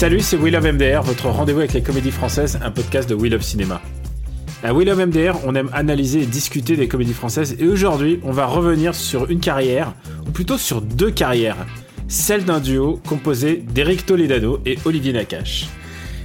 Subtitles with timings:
[0.00, 3.34] Salut, c'est Will of MDR, votre rendez-vous avec les comédies françaises, un podcast de Will
[3.34, 3.82] of Cinéma.
[4.62, 8.32] À Will of MDR, on aime analyser et discuter des comédies françaises et aujourd'hui, on
[8.32, 9.92] va revenir sur une carrière,
[10.26, 11.66] ou plutôt sur deux carrières,
[12.08, 15.66] celle d'un duo composé d'Eric Toledano et Olivier Nakache.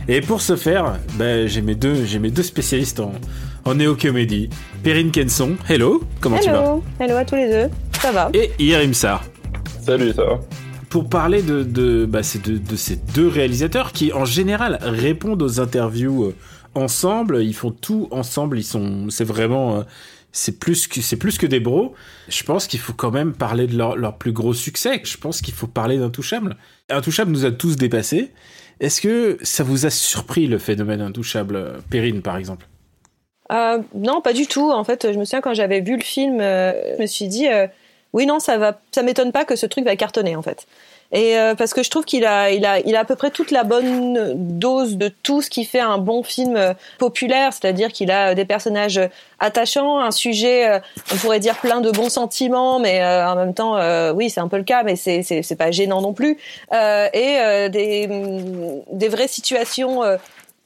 [0.07, 3.11] Et pour ce faire, bah, j'ai mes, deux- j'ai mes deux spécialistes en,
[3.65, 4.49] en néo-comédie,
[4.83, 6.59] Perrine Kenson, hello, comment tu vas?
[6.61, 7.69] Hello, hello à tous les deux.
[7.99, 9.21] Ça va Et Yerim Sarr.
[9.85, 10.39] Salut, ça va?
[10.95, 16.35] Pour parler bah, de, ces deux réalisateurs qui, en général, répondent aux interviews euh,
[16.73, 17.43] ensemble.
[17.43, 18.57] Ils font tout ensemble.
[18.57, 19.83] Ils sont, c'est vraiment, euh,
[20.31, 21.95] c'est plus que, des bros.
[22.29, 25.01] Je pense qu'il faut quand même parler de leur, plus gros succès.
[25.03, 26.55] Je pense qu'il faut parler d'Intouchable.
[26.89, 28.31] Intouchable nous a tous dépassés.
[28.79, 32.69] Est-ce que ça vous a surpris le phénomène Intouchable, euh, Perrine, par exemple?
[33.93, 34.71] Non, pas du tout.
[34.71, 37.47] En fait, je me souviens quand j'avais vu le film, je me suis dit,
[38.15, 40.65] oui, non, ça va, ça m'étonne pas que ce truc va cartonner, en fait.
[41.11, 43.29] Et euh, parce que je trouve qu'il a, il a, il a à peu près
[43.29, 47.91] toute la bonne dose de tout ce qui fait un bon film euh, populaire, c'est-à-dire
[47.91, 49.01] qu'il a des personnages
[49.39, 50.79] attachants, un sujet, euh,
[51.13, 54.39] on pourrait dire plein de bons sentiments, mais euh, en même temps, euh, oui, c'est
[54.39, 56.37] un peu le cas, mais c'est, c'est, c'est pas gênant non plus,
[56.73, 60.01] euh, et euh, des, mm, des vraies situations.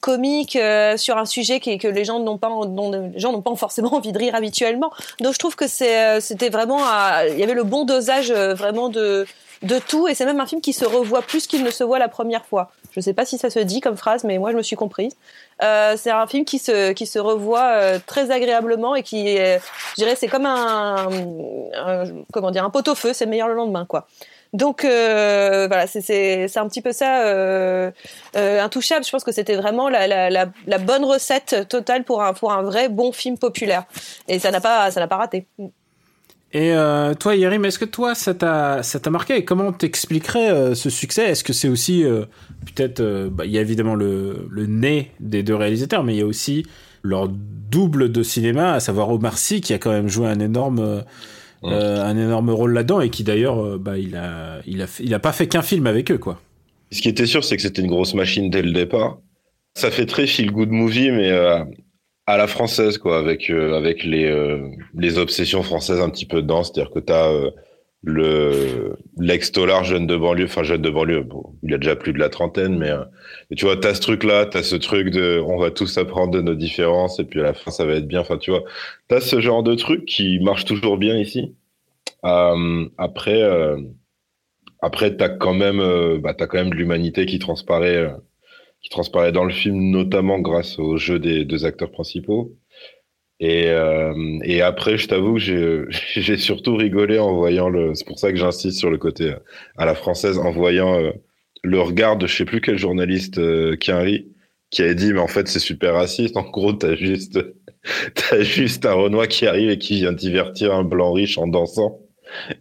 [0.02, 3.56] Comiques euh, sur un sujet qui, que les gens n'ont pas les gens n'ont pas
[3.56, 4.92] forcément envie de rire habituellement.
[5.20, 6.80] Donc je trouve que euh, c'était vraiment
[7.28, 9.26] il y avait le bon dosage euh, vraiment de
[9.62, 10.08] de tout.
[10.08, 12.46] Et c'est même un film qui se revoit plus qu'il ne se voit la première
[12.46, 12.72] fois.
[12.96, 15.16] Je sais pas si ça se dit comme phrase mais moi je me suis comprise.
[15.62, 19.60] C'est un film qui se qui se revoit très agréablement et qui est,
[19.98, 21.10] je dirais c'est comme un,
[21.76, 24.08] un- comment dire un pot au feu c'est meilleur le lendemain quoi
[24.54, 27.92] donc euh, voilà, c'est un petit peu ça, euh,
[28.36, 29.06] euh, intouchable.
[29.06, 30.46] Je pense que c'était vraiment la,
[30.80, 33.84] bonne recette totale pour un vrai bon film populaire.
[34.28, 35.48] Et ça n'a pas raté.
[36.52, 36.74] Et
[37.20, 39.36] toi, Yerim, est-ce que toi, ça t'a, marqué?
[39.38, 41.30] Et comment t'expliquerais ce succès?
[41.30, 42.04] Est-ce que c'est aussi,
[42.76, 46.24] peut-être, bah, il y a évidemment le, le nez des deux réalisateurs, mais il y
[46.24, 46.66] a aussi
[47.04, 51.04] leur double de cinéma, à savoir Omar Sy, qui a quand même joué un énorme,
[51.64, 54.88] euh, euh, un énorme rôle là-dedans, et qui d'ailleurs, euh, bah, il a, il a,
[54.88, 56.40] fait- il a pas fait qu'un film avec eux, quoi.
[56.92, 59.20] Ce qui était sûr, c'est que c'était une grosse machine dès le départ.
[59.76, 61.64] Ça fait très feel good movie, mais euh,
[62.26, 66.42] à la française, quoi, avec euh, avec les euh, les obsessions françaises un petit peu
[66.42, 66.64] dedans.
[66.64, 67.32] C'est-à-dire que t'as
[68.04, 72.20] le l'ex-tolard jeune de banlieue, enfin jeune de banlieue, bon, il a déjà plus de
[72.20, 73.04] la trentaine, mais, euh,
[73.58, 76.56] tu vois, t'as ce truc-là, t'as ce truc de, on va tous apprendre de nos
[76.56, 78.22] différences et puis à la fin ça va être bien.
[78.22, 78.64] Enfin, tu vois,
[79.08, 81.56] t'as ce genre de truc qui marche toujours bien ici.
[82.26, 83.42] Euh, après.
[83.44, 83.78] euh,
[84.82, 85.80] après, t'as quand même,
[86.22, 88.14] bah, t'as quand même de l'humanité qui transparaît,
[88.82, 92.56] qui transparaît dans le film, notamment grâce au jeu des deux acteurs principaux.
[93.40, 97.96] Et, euh, et après, je t'avoue que j'ai, surtout rigolé en voyant le.
[97.96, 99.40] C'est pour ça que j'insiste sur le côté euh,
[99.78, 101.12] à la française, en voyant euh,
[101.64, 104.28] le regard de je sais plus quel journaliste euh, qui a ri,
[104.72, 106.38] qui a dit mais en fait c'est super raciste.
[106.38, 107.40] En gros, t'as juste,
[108.16, 112.00] t'as juste un Renoir qui arrive et qui vient divertir un blanc riche en dansant.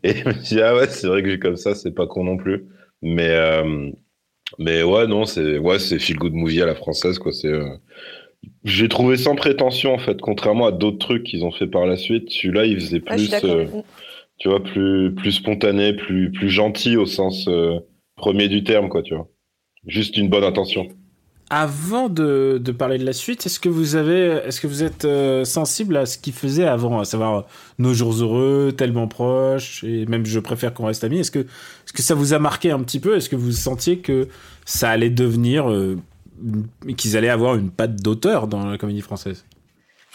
[0.03, 2.25] Et je me dit, ah ouais, c'est vrai que j'ai comme ça, c'est pas con
[2.25, 2.67] non plus.
[3.03, 3.91] Mais, euh,
[4.59, 7.33] mais ouais, non, c'est ouais, feel good movie à la française, quoi.
[7.33, 7.53] C'est,
[8.65, 11.97] j'ai trouvé sans prétention, en fait, contrairement à d'autres trucs qu'ils ont fait par la
[11.97, 12.31] suite.
[12.31, 13.67] Celui-là, il faisait plus, euh,
[14.39, 17.79] tu vois, plus, plus spontané, plus, plus gentil au sens euh,
[18.17, 19.29] premier du terme, quoi, tu vois.
[19.87, 20.89] Juste une bonne intention.
[21.51, 25.07] Avant de, de parler de la suite, est-ce que vous avez, est-ce que vous êtes
[25.07, 27.47] euh, sensible à ce qu'ils faisaient avant, à savoir
[27.79, 31.21] Nos jours heureux, tellement proches, et même Je préfère qu'on reste amis.
[31.21, 33.17] Est-ce que, est-ce que ça vous a marqué un petit peu?
[33.17, 34.29] Est-ce que vous sentiez que
[34.67, 35.97] ça allait devenir, euh,
[36.97, 39.45] qu'ils allaient avoir une patte d'auteur dans la comédie française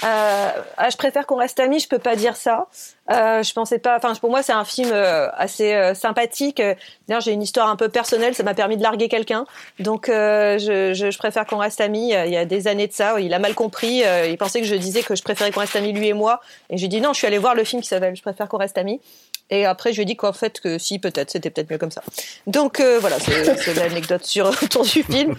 [0.04, 1.80] Euh, ah, je préfère qu'on reste amis.
[1.80, 2.68] Je peux pas dire ça.
[3.12, 3.98] Euh, je pensais pas.
[3.98, 6.62] Enfin, pour moi, c'est un film euh, assez euh, sympathique.
[7.08, 8.34] D'ailleurs, j'ai une histoire un peu personnelle.
[8.34, 9.46] Ça m'a permis de larguer quelqu'un.
[9.80, 12.12] Donc, je, préfère qu'on reste amis.
[12.12, 14.04] Il y a des années de ça, il a mal compris.
[14.28, 16.42] Il pensait que je disais que je préférais qu'on reste amis lui et moi.
[16.70, 17.14] Et je lui dis non.
[17.14, 19.02] Je suis allée voir le film qui s'appelle Je préfère qu'on reste amis.
[19.50, 21.92] Et après, je lui ai dit qu'en fait, que si, peut-être, c'était peut-être mieux comme
[21.92, 22.02] ça.
[22.48, 25.36] Donc voilà, c'est l'anecdote sur autour du film.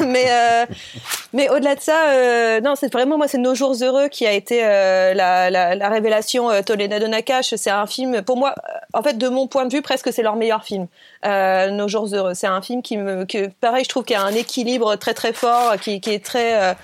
[0.00, 0.66] Mais
[1.32, 4.60] mais au-delà de ça, non, c'est vraiment moi, c'est Nos jours heureux qui a été
[4.62, 7.54] la, la, la, révélation Toledano Nakash.
[7.56, 8.54] C'est un film, pour moi,
[8.92, 10.86] en fait, de mon point de vue, presque c'est leur meilleur film.
[11.24, 14.22] Nos jours heureux, c'est un film qui me, que pareil, je trouve qu'il y a
[14.22, 16.76] un équilibre très très fort, qui, est très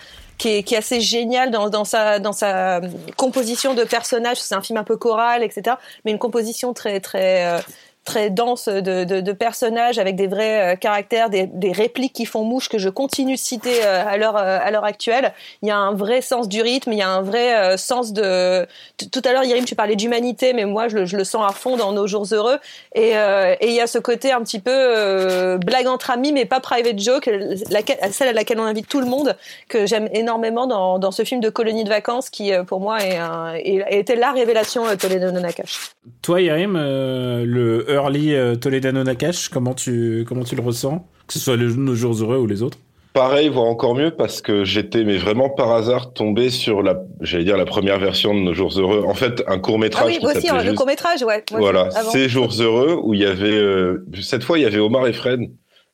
[0.42, 2.80] est, qui est, assez génial dans, sa, dans sa
[3.16, 4.38] composition de personnages.
[4.40, 5.76] C'est un film un peu choral, etc.
[6.04, 7.60] Mais une composition très, très, euh,
[8.04, 12.26] très dense de, de, de, personnages avec des vrais euh, caractères, des, des, répliques qui
[12.26, 15.32] font mouche que je continue de citer euh, à l'heure euh, à l'heure actuelle.
[15.62, 18.66] Il y a un vrai sens du rythme, il y a un vrai sens de.
[19.10, 21.52] Tout à l'heure, Yérim, tu parlais d'humanité, mais moi, je le, je le, sens à
[21.52, 22.58] fond dans Nos jours heureux.
[22.94, 26.60] Et, et il y a ce côté un petit peu blague entre amis, mais pas
[26.60, 27.30] private joke,
[27.70, 29.36] laquelle, celle à laquelle on invite tout le monde,
[29.68, 33.18] que j'aime énormément dans, dans ce film de colonie de vacances, qui pour moi est,
[33.64, 35.92] est, était la révélation Toledo Nakash.
[36.22, 41.06] Toi, Yérim, le early euh, Toledano Nakash, comment tu, comment tu le ressens?
[41.26, 42.78] Que ce soit les, nos jours heureux ou les autres?
[43.14, 47.44] Pareil, voire encore mieux, parce que j'étais, mais vraiment par hasard, tombé sur la, j'allais
[47.44, 49.04] dire la première version de Nos Jours Heureux.
[49.06, 50.04] En fait, un court métrage.
[50.04, 50.70] Ah oui, moi aussi, hein, juste...
[50.70, 51.44] le court métrage, ouais.
[51.52, 54.80] Moi voilà, Ces Jours Heureux, où il y avait, euh, cette fois, il y avait
[54.80, 55.40] Omar et Fred.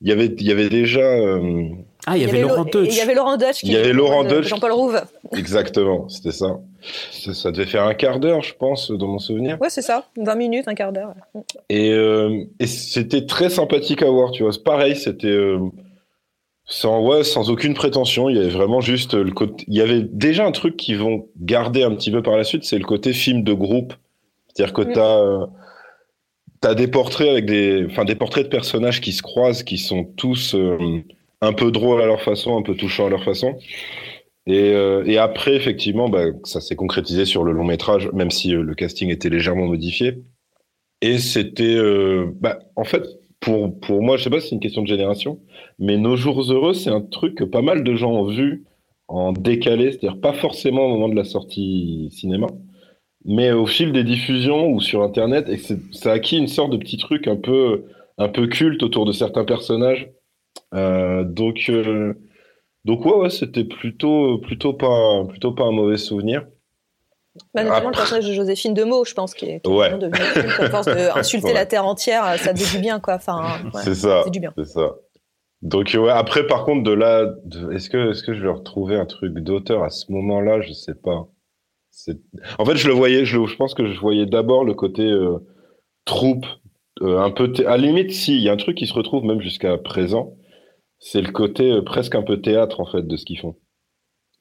[0.01, 1.01] Il y avait, il y avait déjà.
[1.01, 1.69] Euh...
[2.07, 2.89] Ah, il y, il y avait, Laurent Deutsch.
[2.91, 3.63] Il y avait Laurent Deutsch.
[3.63, 4.49] Il y avait Laurent Deutsch.
[4.49, 5.01] Jean-Paul Rouve.
[5.37, 6.59] Exactement, c'était ça.
[7.11, 7.35] ça.
[7.35, 7.51] ça.
[7.53, 9.59] devait faire un quart d'heure, je pense, dans mon souvenir.
[9.61, 10.07] Ouais, c'est ça.
[10.17, 11.15] 20 minutes, un quart d'heure.
[11.69, 14.53] Et, euh, et c'était très sympathique à voir, tu vois.
[14.65, 15.29] Pareil, c'était.
[15.29, 15.59] Euh,
[16.71, 19.65] sans, ouais, sans aucune prétention, il y avait vraiment juste le côté.
[19.67, 22.65] Il y avait déjà un truc qu'ils vont garder un petit peu par la suite,
[22.65, 23.93] c'est le côté film de groupe.
[24.55, 24.93] C'est-à-dire que oui.
[24.95, 25.47] t'as, euh,
[26.61, 30.05] t'as des portraits avec des, enfin des portraits de personnages qui se croisent, qui sont
[30.05, 31.03] tous euh,
[31.41, 33.59] un peu drôles à leur façon, un peu touchants à leur façon.
[34.47, 38.63] Et, euh, après, effectivement, bah, ça s'est concrétisé sur le long métrage, même si euh,
[38.63, 40.23] le casting était légèrement modifié.
[41.03, 41.79] Et c'était,
[42.41, 43.05] bah, en fait,
[43.41, 45.41] pour, pour moi, je sais pas si c'est une question de génération,
[45.79, 48.65] mais Nos Jours Heureux, c'est un truc que pas mal de gens ont vu
[49.09, 52.47] en décalé, c'est-à-dire pas forcément au moment de la sortie cinéma,
[53.25, 55.59] mais au fil des diffusions ou sur Internet, et
[55.93, 57.87] ça a acquis une sorte de petit truc un peu,
[58.19, 60.09] un peu culte autour de certains personnages.
[60.75, 62.15] Euh, donc, euh,
[62.85, 66.47] donc ouais, ouais c'était plutôt, plutôt pas, plutôt pas un mauvais souvenir.
[67.55, 67.91] Bah, notamment Après...
[67.91, 69.97] le personnage de Joséphine Demeaux, je pense, qui est ouais.
[69.99, 71.55] devenu force d'insulter ouais.
[71.55, 73.15] la terre entière, ça faisait du bien, quoi.
[73.15, 74.25] Enfin, ouais, c'est ça.
[74.29, 74.53] du bien.
[74.57, 74.97] C'est ça.
[75.63, 78.97] Donc ouais, après par contre de là, de, est-ce que est-ce que je vais retrouver
[78.97, 81.29] un truc d'auteur à ce moment-là, je sais pas.
[82.59, 85.03] En fait, je le voyais, je, le, je, pense que je voyais d'abord le côté
[85.03, 85.39] euh,
[86.05, 86.47] troupe,
[87.03, 89.25] euh, un peu à la limite, si il y a un truc qui se retrouve
[89.25, 90.35] même jusqu'à présent,
[91.01, 93.57] c'est le côté euh, presque un peu théâtre en fait de ce qu'ils font.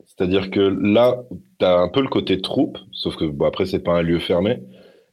[0.05, 1.23] C'est-à-dire que là,
[1.57, 4.61] t'as un peu le côté troupe, sauf que bon après c'est pas un lieu fermé,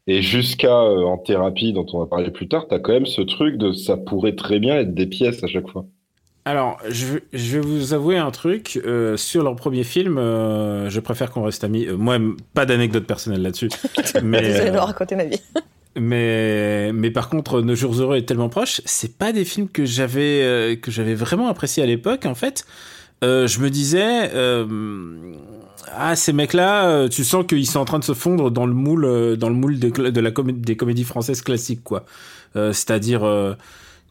[0.06, 3.22] et jusqu'à euh, en thérapie dont on va parler plus tard, t'as quand même ce
[3.22, 5.86] truc de ça pourrait très bien être des pièces à chaque fois.
[6.46, 8.80] Alors, je, je, vais vous avouer un truc.
[8.86, 11.88] Euh, sur leur premier film, euh, je préfère qu'on reste amis.
[11.88, 12.18] Euh, moi,
[12.54, 13.68] pas d'anecdote personnelle là-dessus.
[14.22, 15.40] mais Désolé de raconter ma vie.
[15.96, 18.80] Mais, mais par contre, Nos jours heureux est tellement proche.
[18.84, 22.26] C'est pas des films que j'avais euh, que j'avais vraiment apprécié à l'époque.
[22.26, 22.66] En fait,
[23.24, 24.30] euh, je me disais,
[25.92, 29.36] ah ces mecs-là, tu sens qu'ils sont en train de se fondre dans le moule,
[29.36, 32.04] dans le moule de, de la comé des comédies françaises classiques, quoi.
[32.54, 33.56] C'est-à-dire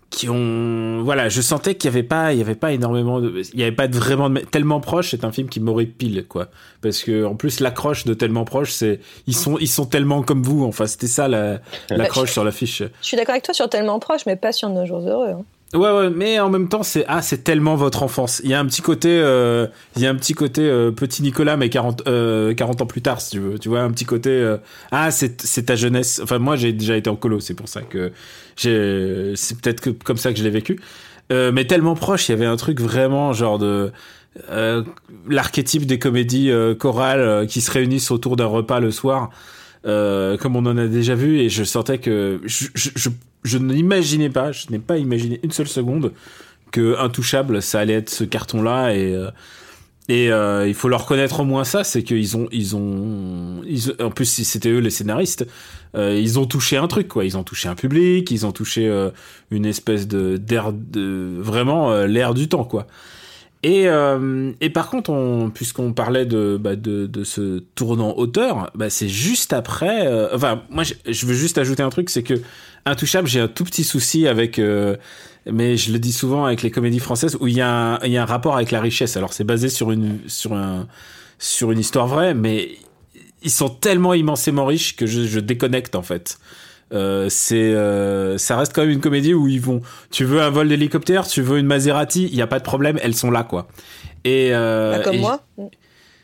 [0.09, 3.41] qui ont voilà je sentais qu'il y avait pas il y avait pas énormément de
[3.53, 6.25] il y avait pas de vraiment de, tellement proche c'est un film qui m'aurait pile
[6.27, 6.47] quoi
[6.81, 10.43] parce que en plus l'accroche de tellement proche c'est ils sont ils sont tellement comme
[10.43, 13.99] vous enfin c'était ça l'accroche la, sur l'affiche je suis d'accord avec toi sur tellement
[13.99, 15.43] proche mais pas sur nos jours heureux hein.
[15.73, 18.39] Ouais, ouais, mais en même temps, c'est ah, c'est tellement votre enfance.
[18.43, 21.21] Il y a un petit côté, euh, il y a un petit côté euh, petit
[21.21, 23.59] Nicolas, mais 40, euh, 40 ans plus tard, si tu veux.
[23.59, 24.57] Tu vois, un petit côté euh,
[24.91, 26.21] ah, c'est ta jeunesse.
[26.23, 28.11] Enfin, moi, j'ai déjà été en colo, c'est pour ça que
[28.55, 30.79] j'ai, c'est peut-être que comme ça que je l'ai vécu.
[31.31, 33.91] Euh, mais tellement proche, il y avait un truc vraiment genre de
[35.29, 39.29] l'archétype des comédies chorales qui se réunissent autour d'un repas le soir.
[39.85, 43.09] Euh, comme on en a déjà vu, et je sentais que je, je, je,
[43.43, 46.11] je n'imaginais pas, je n'ai pas imaginé une seule seconde
[46.71, 49.29] que Intouchable, ça allait être ce carton-là, et euh,
[50.07, 53.93] et euh, il faut leur reconnaître au moins ça, c'est qu'ils ont ils ont ils,
[53.99, 55.47] en plus si c'était eux les scénaristes,
[55.95, 58.87] euh, ils ont touché un truc quoi, ils ont touché un public, ils ont touché
[58.87, 59.09] euh,
[59.49, 62.85] une espèce de d'air de vraiment l'air du temps quoi.
[63.65, 68.91] Et, euh, et par contre, on, puisqu'on parlait de, bah, de, ce tournant auteur, bah,
[68.91, 70.05] c'est juste après.
[70.05, 72.35] Euh, enfin, moi, je, veux juste ajouter un truc, c'est que
[72.85, 74.97] Intouchable, j'ai un tout petit souci avec, euh,
[75.51, 78.55] mais je le dis souvent avec les comédies françaises où il y a un, rapport
[78.55, 79.17] avec la richesse.
[79.17, 80.85] Alors, c'est basé sur une, sur un,
[81.39, 82.69] sur une histoire vraie, mais
[83.41, 86.37] ils sont tellement immensément riches que je déconnecte en fait.
[86.95, 89.81] Euh, c'est, euh, ça reste quand même une comédie où ils vont.
[90.11, 92.97] Tu veux un vol d'hélicoptère, tu veux une Maserati, il y a pas de problème,
[93.01, 93.67] elles sont là quoi.
[94.23, 95.41] Et bah, comme moi.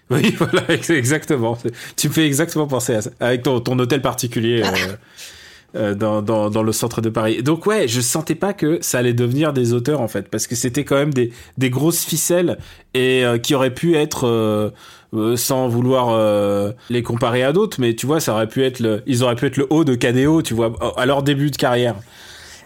[0.09, 1.57] Oui, voilà, exactement.
[1.95, 4.61] Tu me fais exactement penser à ça, avec ton, ton hôtel particulier.
[5.73, 7.43] Euh, dans, dans, dans, le centre de Paris.
[7.43, 10.53] Donc ouais, je sentais pas que ça allait devenir des auteurs en fait, parce que
[10.53, 12.57] c'était quand même des, des grosses ficelles
[12.93, 18.05] et euh, qui auraient pu être euh, sans vouloir les comparer à d'autres, mais tu
[18.05, 20.53] vois, ça aurait pu être le, ils auraient pu être le haut de KDO, tu
[20.53, 21.95] vois, à leur début de carrière.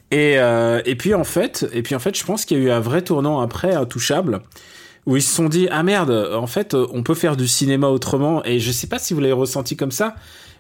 [0.10, 0.38] Et
[0.86, 2.80] et puis en fait, et puis en fait, je pense qu'il y a eu un
[2.80, 4.42] vrai tournant après, intouchable
[5.06, 8.44] où ils se sont dit ah merde en fait on peut faire du cinéma autrement
[8.44, 10.16] et je sais pas si vous l'avez ressenti comme ça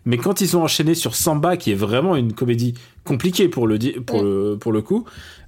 [0.05, 3.77] mais quand ils ont enchaîné sur Samba, qui est vraiment une comédie compliquée pour le,
[4.01, 5.05] pour le, pour le coup,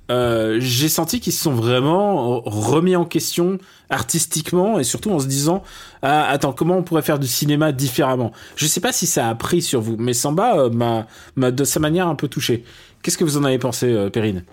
[0.09, 3.57] euh, j'ai senti qu'ils se sont vraiment remis en question
[3.89, 5.63] artistiquement et surtout en se disant
[6.01, 8.31] ah, attends comment on pourrait faire du cinéma différemment?
[8.55, 11.79] Je sais pas si ça a pris sur vous mais Samba euh, m'a de sa
[11.79, 12.63] manière un peu touché.
[13.03, 14.43] Qu'est-ce que vous en avez pensé euh, Perrine?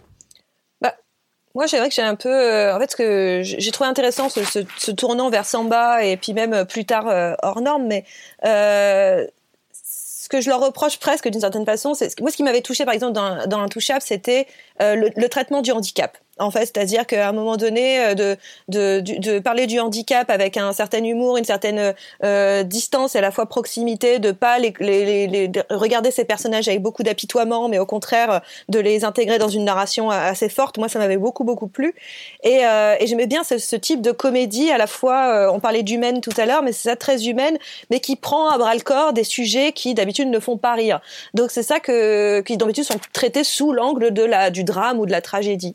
[0.81, 0.95] Bah,
[1.55, 4.29] moi, c'est vrai que j'ai un peu, euh, en fait, ce que j'ai trouvé intéressant
[4.29, 4.41] ce,
[4.77, 7.07] ce, tournant vers Samba et puis même plus tard
[7.43, 8.05] hors norme, mais
[10.25, 12.87] ce que je leur reproche presque d'une certaine façon, c'est moi ce qui m'avait touché
[12.87, 14.47] par exemple dans, dans Intouchable, c'était
[14.81, 18.37] euh, le, le, traitement du handicap en fait, c'est-à-dire qu'à un moment donné, euh, de,
[18.69, 23.21] de, de, parler du handicap avec un certain humour, une certaine euh, distance et à
[23.21, 27.79] la fois proximité, de pas les, les, les, regarder ces personnages avec beaucoup d'apitoiement, mais
[27.79, 30.79] au contraire de les intégrer dans une narration assez forte.
[30.79, 31.95] Moi, ça m'avait beaucoup beaucoup plu
[32.43, 34.71] et, euh, et j'aimais bien ce, ce, type de comédie.
[34.71, 37.59] À la fois, euh, on parlait d'humaine tout à l'heure, mais c'est ça très humaine,
[37.91, 41.01] mais qui prend à bras le corps des sujets qui d'habitude ne font pas rire.
[41.35, 45.07] Donc c'est ça que qui d'habitude sont traités sous l'angle de la du drame ou
[45.07, 45.75] de la tragédie.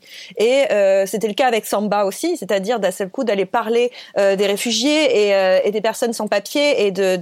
[0.50, 4.34] Et euh, c'était le cas avec Samba aussi, c'est-à-dire d'un seul coup d'aller parler euh,
[4.34, 7.18] des réfugiés et, euh, et, des personnes sans papier et de,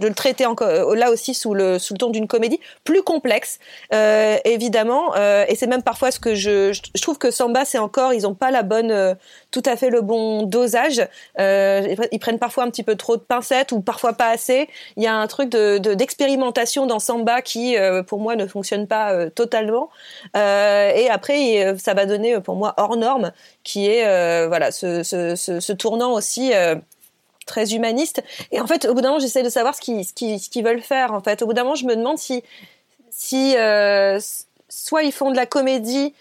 [0.00, 3.58] le traiter là aussi sous le, sous ton d'une comédie plus complexe,
[4.44, 5.14] évidemment.
[5.16, 8.34] et c'est même parfois ce que je, je trouve que Samba, c'est encore, ils n'ont
[8.34, 9.16] pas la bonne,
[9.50, 11.06] tout à fait le bon dosage.
[11.38, 14.68] ils prennent parfois un petit peu trop de pincettes ou parfois pas assez.
[14.96, 17.76] Il y a un truc de d'expérimentation dans Samba qui,
[18.06, 19.90] pour moi, ne fonctionne pas totalement.
[20.34, 25.02] et après, ça va donner euh, pour moi hors norme, qui est euh, voilà ce,
[25.02, 26.76] ce, ce, tournant aussi euh,
[27.46, 28.22] très humaniste.
[28.52, 31.12] Et en fait, au bout d'un moment, j'essaie de savoir ce qu'ils veulent faire.
[31.12, 32.42] En fait, au bout d'un moment, je me demande si
[33.10, 33.54] si
[34.68, 36.14] soit ils font de la comédie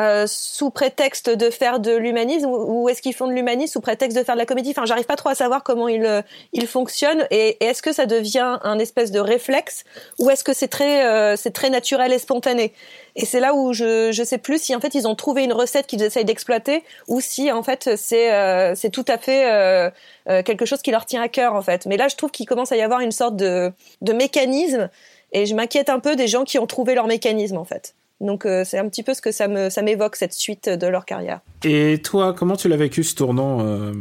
[0.00, 4.16] euh, sous prétexte de faire de l'humanisme ou, est-ce qu'ils font de l'humanisme sous prétexte
[4.16, 4.70] de faire de la comédie?
[4.70, 6.22] Enfin, j'arrive pas trop à savoir comment ils euh,
[6.54, 9.84] ils fonctionnent et, est-ce que ça devient un espèce de réflexe
[10.18, 12.72] ou est-ce que c'est très euh, c'est très naturel et spontané?
[13.16, 15.52] Et c'est là où je je sais plus si en fait ils ont trouvé une
[15.52, 19.92] recette qu'ils essayent d'exploiter ou si en fait c'est c'est tout à fait
[20.26, 21.84] quelque chose qui leur tient à cœur en fait.
[21.84, 23.70] Mais là, je trouve qu'il commence à y avoir une sorte de
[24.00, 24.88] de mécanisme
[25.32, 27.94] et je m'inquiète un peu des gens qui ont trouvé leur mécanisme en fait.
[28.22, 30.86] Donc euh, c'est un petit peu ce que ça me ça m'évoque cette suite de
[30.86, 31.40] leur carrière.
[31.64, 33.92] Et toi, comment tu l'as vécu ce tournant, euh,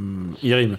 [0.44, 0.78] Irim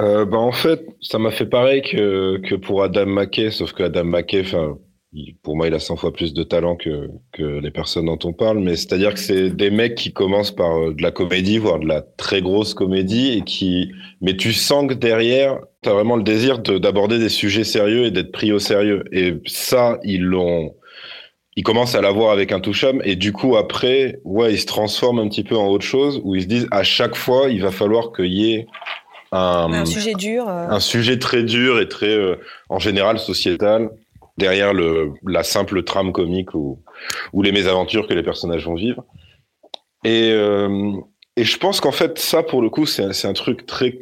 [0.00, 3.84] euh, bah en fait, ça m'a fait pareil que que pour Adam McKay, sauf que
[3.84, 4.76] Adam McKay, enfin
[5.42, 8.32] pour moi, il a 100 fois plus de talent que, que les personnes dont on
[8.32, 11.80] parle, mais c'est-à-dire que c'est des mecs qui commencent par euh, de la comédie, voire
[11.80, 16.16] de la très grosse comédie, et qui, mais tu sens que derrière, tu as vraiment
[16.16, 19.02] le désir d'aborder des sujets sérieux et d'être pris au sérieux.
[19.10, 20.74] Et ça, ils l'ont,
[21.56, 25.20] ils commencent à l'avoir avec un touchable et du coup après, ouais, ils se transforment
[25.20, 27.70] un petit peu en autre chose où ils se disent à chaque fois, il va
[27.70, 28.66] falloir qu'il y ait
[29.32, 30.68] un, un, sujet dur, euh.
[30.68, 32.36] un sujet très dur et très euh,
[32.68, 33.90] en général sociétal
[34.38, 36.82] derrière le la simple trame comique ou
[37.32, 39.04] ou les mésaventures que les personnages vont vivre.
[40.04, 40.92] Et euh,
[41.36, 43.98] et je pense qu'en fait ça pour le coup c'est c'est un truc très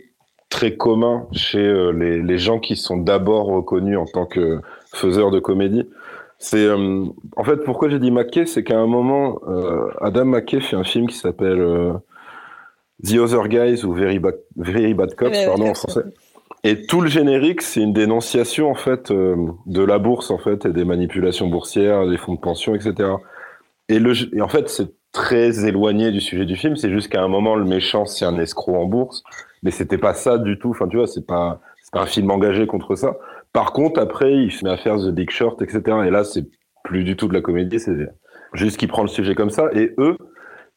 [0.48, 4.60] très commun chez les les gens qui sont d'abord reconnus en tant que
[4.94, 5.84] faiseurs de comédie
[6.38, 7.04] c'est euh,
[7.36, 10.84] en fait pourquoi j'ai dit McKay, c'est qu'à un moment, euh, Adam McKay fait un
[10.84, 11.92] film qui s'appelle euh,
[13.04, 16.04] The Other Guys ou Very Bad, Very Bad Cops, pardon en français.
[16.64, 20.70] Et tout le générique, c'est une dénonciation en fait de la bourse en fait et
[20.70, 23.10] des manipulations boursières, des fonds de pension, etc.
[23.88, 26.76] Et, le, et en fait, c'est très éloigné du sujet du film.
[26.76, 29.22] C'est juste qu'à un moment, le méchant, c'est un escroc en bourse,
[29.62, 30.70] mais c'était pas ça du tout.
[30.70, 33.16] Enfin, tu vois, c'est pas, c'est pas un film engagé contre ça.
[33.52, 35.82] Par contre, après, il se met à faire The Big Short, etc.
[36.06, 36.44] Et là, c'est
[36.84, 37.96] plus du tout de la comédie, c'est
[38.54, 39.68] juste qu'il prend le sujet comme ça.
[39.72, 40.16] Et eux,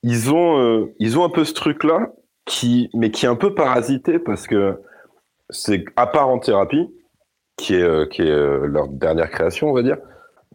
[0.04, 2.12] ils ont, euh, ils ont un peu ce truc-là,
[2.46, 4.80] qui, mais qui est un peu parasité parce que
[5.50, 6.90] c'est à part en thérapie,
[7.58, 9.98] qui est, euh, qui est euh, leur dernière création, on va dire.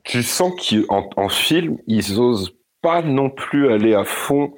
[0.05, 4.53] Tu sens qu'en en film, ils osent pas non plus aller à fond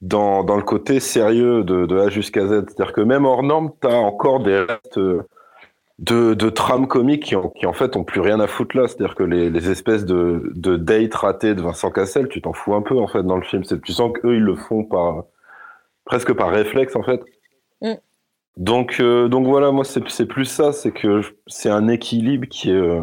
[0.00, 2.64] dans, dans le côté sérieux de, de A jusqu'à Z.
[2.68, 5.00] C'est-à-dire que même hors norme, tu as encore des restes
[5.98, 8.88] de, de trames comiques qui, qui en fait ont plus rien à foutre là.
[8.88, 12.74] C'est-à-dire que les, les espèces de, de dates ratées de Vincent Cassel, tu t'en fous
[12.74, 13.62] un peu en fait dans le film.
[13.62, 15.24] Tu sens qu'eux ils le font par
[16.04, 17.22] presque par réflexe en fait.
[17.80, 17.94] Mm.
[18.56, 22.74] Donc euh, donc voilà, moi c'est plus ça, c'est que c'est un équilibre qui est
[22.74, 23.02] euh,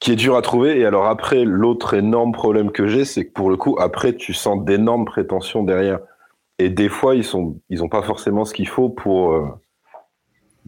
[0.00, 0.78] qui est dur à trouver.
[0.78, 4.32] Et alors après, l'autre énorme problème que j'ai, c'est que pour le coup, après, tu
[4.32, 6.00] sens d'énormes prétentions derrière.
[6.58, 9.48] Et des fois, ils sont, ils ont pas forcément ce qu'il faut pour, euh,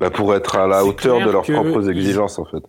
[0.01, 2.63] bah, pour être à la hauteur de leurs propres exigences, en fait.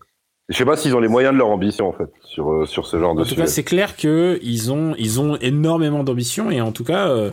[0.50, 2.86] Je sais pas s'ils ont les moyens de leur ambition, en fait, sur, euh, sur
[2.86, 3.36] ce genre de sujet.
[3.36, 6.84] En tout cas, c'est clair que ils ont, ils ont énormément d'ambition et en tout
[6.84, 7.32] cas, euh,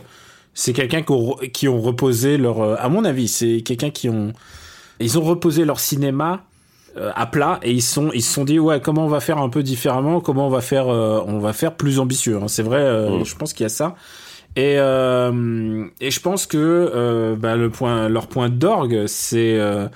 [0.53, 4.31] c'est quelqu'un qui ont, qui ont reposé leur, à mon avis, c'est quelqu'un qui ont,
[5.01, 6.43] ils ont reposé leur cinéma
[7.15, 9.47] à plat et ils sont ils se sont dit ouais comment on va faire un
[9.47, 12.47] peu différemment comment on va faire on va faire plus ambitieux hein.
[12.47, 13.23] c'est vrai mm.
[13.23, 13.95] je pense qu'il y a ça
[14.55, 19.87] et, euh, et je pense que euh, bah, le point, leur point d'orgue, c'est euh,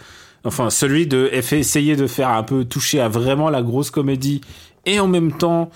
[0.43, 4.41] enfin celui de essayer de faire un peu toucher à vraiment la grosse comédie
[4.85, 5.69] et en même temps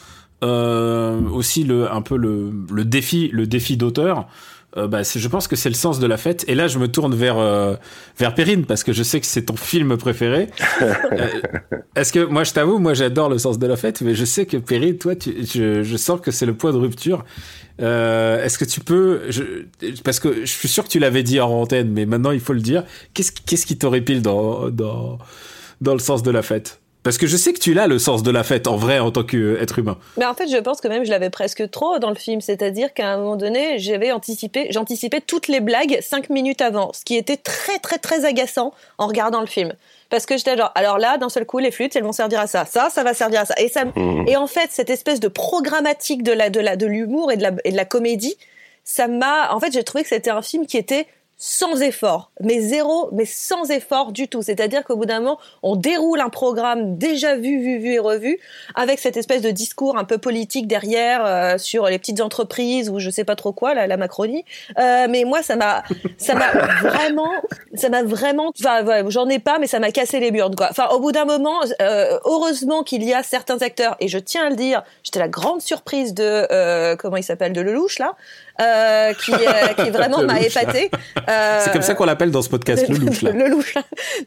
[0.43, 4.27] aussi le un peu le, le défi le défi d'auteur.
[4.77, 6.45] Euh, bah, je pense que c'est le sens de la fête.
[6.47, 7.75] Et là, je me tourne vers euh,
[8.17, 10.47] vers Perrine parce que je sais que c'est ton film préféré.
[11.95, 14.45] Est-ce que moi, je t'avoue, moi, j'adore le sens de la fête, mais je sais
[14.45, 17.25] que Perrine, toi, tu, je, je sens que c'est le point de rupture.
[17.81, 19.43] Euh, Est-ce que tu peux, je,
[20.03, 22.53] parce que je suis sûr que tu l'avais dit en antenne, mais maintenant il faut
[22.53, 22.83] le dire.
[23.13, 25.17] Qu'est-ce qu'est-ce qui t'horripile dans dans
[25.81, 26.79] dans le sens de la fête?
[27.07, 29.11] Parce que je sais que tu l'as le sens de la fête en vrai en
[29.11, 29.97] tant qu'être humain.
[30.17, 32.41] Mais en fait, je pense que même je l'avais presque trop dans le film.
[32.41, 37.05] C'est-à-dire qu'à un moment donné, j'avais anticipé, j'anticipais toutes les blagues cinq minutes avant, ce
[37.05, 39.71] qui était très très très agaçant en regardant le film.
[40.09, 42.47] Parce que j'étais genre, alors là, d'un seul coup, les flûtes, elles vont servir à
[42.47, 42.65] ça.
[42.65, 43.53] Ça, ça va servir à ça.
[43.57, 44.25] Et ça, mmh.
[44.27, 47.43] et en fait, cette espèce de programmatique de la, de la, de l'humour et de
[47.43, 48.35] la, et de la comédie,
[48.83, 51.07] ça m'a, en fait, j'ai trouvé que c'était un film qui était
[51.37, 54.41] sans effort, mais zéro, mais sans effort du tout.
[54.41, 58.39] C'est-à-dire qu'au bout d'un moment, on déroule un programme déjà vu, vu, vu et revu,
[58.73, 62.97] avec cette espèce de discours un peu politique derrière euh, sur les petites entreprises ou
[62.97, 64.45] je sais pas trop quoi, la, la Macronie.
[64.79, 65.83] Euh, mais moi, ça m'a,
[66.17, 66.51] ça m'a
[66.81, 67.31] vraiment,
[67.75, 70.67] ça m'a vraiment, enfin, j'en ai pas, mais ça m'a cassé les burnes, quoi.
[70.71, 74.47] Enfin, au bout d'un moment, euh, heureusement qu'il y a certains acteurs, et je tiens
[74.47, 78.15] à le dire, j'étais la grande surprise de, euh, comment il s'appelle, de Lelouch là,
[78.61, 80.89] euh, qui, euh, qui vraiment m'a épaté.
[81.29, 83.21] Euh, c'est comme ça qu'on l'appelle dans ce podcast, le louche.
[83.21, 83.31] Là.
[83.33, 83.75] le louche.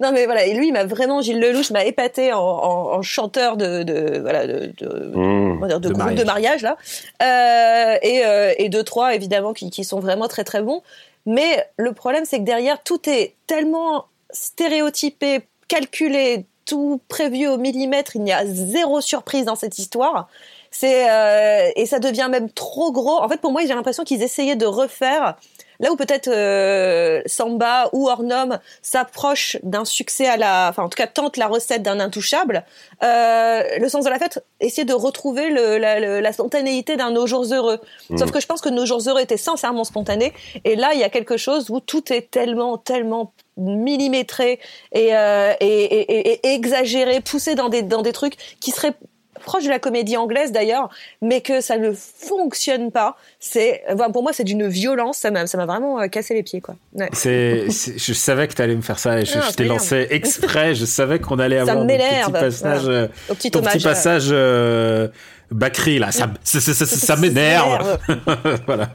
[0.00, 3.02] Non mais voilà, et lui, il m'a vraiment Gilles Lelouch m'a épaté en, en, en,
[3.02, 5.66] chanteur de, de voilà de, de, mmh.
[5.66, 6.20] dire, de, de, groupe mariage.
[6.20, 6.76] de mariage là,
[7.22, 10.82] euh, et euh, et deux trois évidemment qui, qui sont vraiment très très bons.
[11.26, 18.16] Mais le problème, c'est que derrière, tout est tellement stéréotypé, calculé, tout prévu au millimètre.
[18.16, 20.28] Il n'y a zéro surprise dans cette histoire.
[20.70, 23.20] C'est euh, et ça devient même trop gros.
[23.20, 25.36] En fait, pour moi, j'ai l'impression qu'ils essayaient de refaire
[25.80, 30.96] là où peut-être euh, Samba ou Ornum s'approche d'un succès à la, enfin en tout
[30.96, 32.64] cas tente la recette d'un intouchable.
[33.02, 37.26] Euh, le sens de la fête essayer de retrouver le, la, la, spontanéité d'un Nos
[37.26, 37.80] jours heureux.
[38.10, 38.18] Mmh.
[38.18, 40.32] Sauf que je pense que Nos jours heureux était sincèrement spontané
[40.64, 44.58] et là il y a quelque chose où tout est tellement tellement millimétré
[44.92, 48.94] et, euh, et, et, et, exagéré, poussé dans des dans des trucs qui seraient
[49.40, 50.88] proche de la comédie anglaise d'ailleurs,
[51.22, 53.16] mais que ça ne fonctionne pas.
[53.38, 55.18] C'est, pour moi, c'est d'une violence.
[55.18, 56.76] Ça m'a, ça m'a vraiment euh, cassé les pieds, quoi.
[56.94, 57.08] Ouais.
[57.12, 60.74] C'est, je savais que tu allais me faire ça et je, ah, t'ai lancé exprès.
[60.74, 63.08] Je savais qu'on allait avoir un petit passage, voilà.
[63.28, 64.28] Au petit ton petit passage.
[64.30, 65.08] Euh,
[65.50, 67.98] Bakri là, ça, ça, ça, ça m'énerve.
[68.66, 68.90] voilà.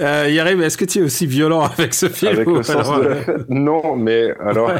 [0.00, 3.44] Euh, Yarim, est-ce que tu es aussi violent avec ce film avec le sens de...
[3.48, 4.70] Non, mais alors,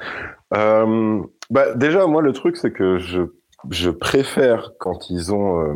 [0.54, 3.22] euh, bah déjà moi le truc c'est que je
[3.70, 5.74] je préfère quand ils ont euh,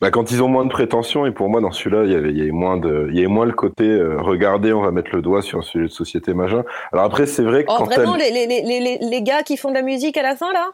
[0.00, 2.30] bah, quand ils ont moins de prétentions et pour moi dans celui-là il y avait
[2.30, 4.90] il y avait moins de il y avait moins le côté euh, regardez on va
[4.90, 7.76] mettre le doigt sur un sujet de société majeur alors après c'est vrai que oh,
[7.78, 10.52] quand vraiment les, les, les, les gars qui font de la musique à la fin
[10.52, 10.72] là?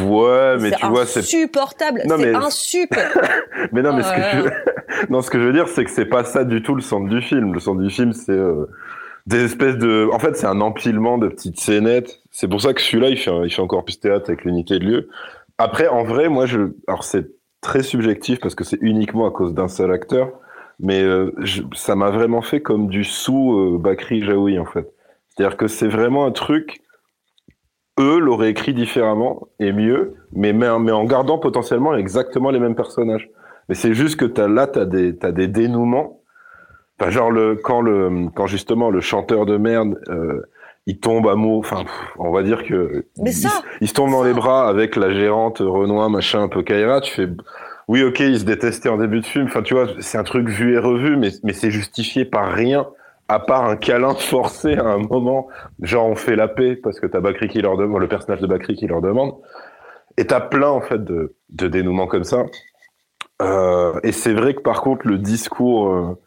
[0.00, 2.02] Ouais, mais tu vois, c'est insupportable.
[2.06, 2.34] C'est mais...
[2.34, 3.28] insupportable.
[3.72, 5.06] mais non, mais ce, que je...
[5.10, 7.08] non, ce que je veux dire, c'est que c'est pas ça du tout le centre
[7.08, 7.52] du film.
[7.52, 8.66] Le centre du film, c'est euh,
[9.28, 10.08] des espèces de.
[10.10, 12.22] En fait, c'est un empilement de petites scénettes.
[12.30, 14.84] C'est pour ça que celui-là, il fait, il fait encore plus théâtre avec l'unité de
[14.86, 15.08] lieu.
[15.58, 16.72] Après, en vrai, moi, je.
[16.86, 20.32] Alors, c'est très subjectif parce que c'est uniquement à cause d'un seul acteur,
[20.80, 21.30] mais euh,
[21.74, 24.90] ça m'a vraiment fait comme du sous euh, Bakri Jaoui, en fait.
[25.28, 26.80] C'est-à-dire que c'est vraiment un truc.
[28.00, 33.28] Eux l'auraient écrit différemment et mieux, mais, mais, en gardant potentiellement exactement les mêmes personnages.
[33.68, 36.17] Mais c'est juste que as, là, tu as as des dénouements
[37.00, 40.42] Enfin, genre le quand le quand justement le chanteur de merde euh,
[40.86, 41.84] il tombe amoureux, enfin
[42.18, 45.12] on va dire que Mais ça, il, il se tombe dans les bras avec la
[45.12, 47.28] gérante Renoir machin un peu Kaira, tu fais
[47.86, 50.48] oui ok ils se détestaient en début de film, enfin tu vois c'est un truc
[50.48, 52.86] vu et revu mais mais c'est justifié par rien
[53.28, 55.48] à part un câlin forcé à un moment,
[55.82, 58.46] genre on fait la paix parce que t'as Bakri qui leur demande, le personnage de
[58.46, 59.34] Bakri qui leur demande,
[60.16, 62.46] et t'as plein en fait de, de dénouements comme ça.
[63.40, 66.18] Euh, et c'est vrai que par contre le discours, euh,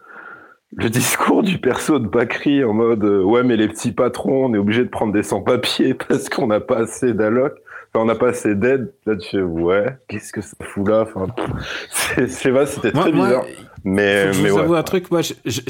[0.78, 4.54] le discours du perso de Bakri en mode euh, ouais mais les petits patrons, on
[4.54, 7.56] est obligé de prendre des sans-papiers parce qu'on n'a pas assez d'alloc
[8.00, 8.94] on n'a pas assez d'aide.
[9.06, 11.02] Là, tu fais, ouais, qu'est-ce que ça fout là?
[11.02, 11.28] Enfin,
[12.18, 13.44] Je sais pas, c'était très bizarre.
[13.84, 14.62] Mais, je mais vous ouais.
[14.62, 15.62] avoue un truc, moi, je, je,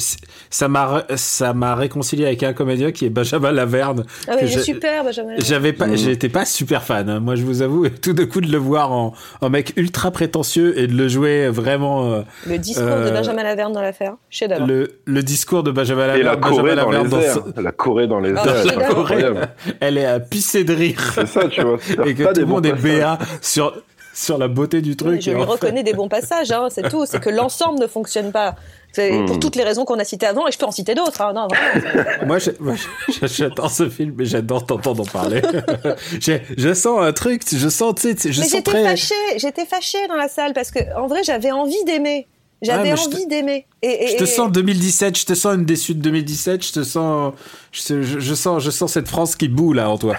[0.49, 4.03] ça m'a, ça m'a réconcilié avec un comédien qui est Benjamin Laverne.
[4.27, 5.35] Ah oui, il est super, Benjamin.
[5.37, 5.95] J'avais pas, Mmh.
[5.97, 7.09] j'étais pas super fan.
[7.09, 7.19] hein.
[7.21, 10.77] Moi, je vous avoue, tout de coup de le voir en, en mec ultra prétentieux
[10.77, 12.11] et de le jouer vraiment.
[12.11, 14.67] euh, Le discours Euh, de Benjamin Laverne dans l'affaire, chef d'œuvre.
[14.67, 16.19] le, le discours de Benjamin Laverne.
[16.19, 17.33] Et la Benjamin Corée dans Laverne les airs.
[17.55, 18.83] ce- La Corée dans les Ah, airs, dingue.
[18.83, 19.49] incroyable.
[19.79, 20.99] Elle est à pisser de rire.
[21.15, 21.77] C'est ça, tu vois.
[22.05, 23.73] et que Pas tout le monde est béat sur,
[24.13, 25.21] sur la beauté du truc.
[25.21, 27.05] je Et lui fait- reconnais des bons passages, hein, c'est tout.
[27.05, 28.55] C'est que l'ensemble ne fonctionne pas.
[28.93, 29.25] C'est Hmm.
[29.25, 31.21] pour toutes les raisons qu'on a citées avant, et je peux en citer d'autres.
[31.21, 31.31] hein.
[31.33, 32.25] Non, vraiment.
[32.27, 32.37] Moi,
[33.23, 35.41] j'adore ce film, mais j'adore t'entendre en parler.
[36.57, 38.83] Je sens un truc, je sens, tu sais, je Mais sens j'étais très.
[38.83, 42.27] fâchée, j'étais fâchée dans la salle parce que, en vrai, j'avais envie d'aimer.
[42.61, 43.65] J'avais envie d'aimer.
[43.81, 46.73] Et, et- Je te et- sens 2017, je te sens une déçue de 2017, je
[46.73, 47.33] te sens,
[47.71, 50.15] je, je- je sens, je sens cette France qui boue là en toi.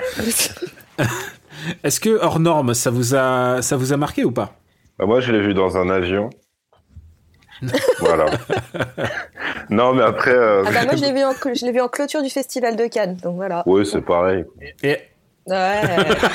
[1.85, 4.55] Est-ce que hors norme, ça vous a, ça vous a marqué ou pas?
[4.98, 6.31] Bah, moi, je l'ai vu dans un avion.
[8.01, 8.27] voilà.
[9.70, 11.81] non, mais après, euh, Ah bah moi, je l'ai vu, en, cl- je l'ai vu
[11.81, 13.16] en clôture du Festival de Cannes.
[13.22, 13.62] Donc voilà.
[13.66, 14.44] oui, c'est pareil.
[14.83, 14.98] et,
[15.46, 15.81] Ouais.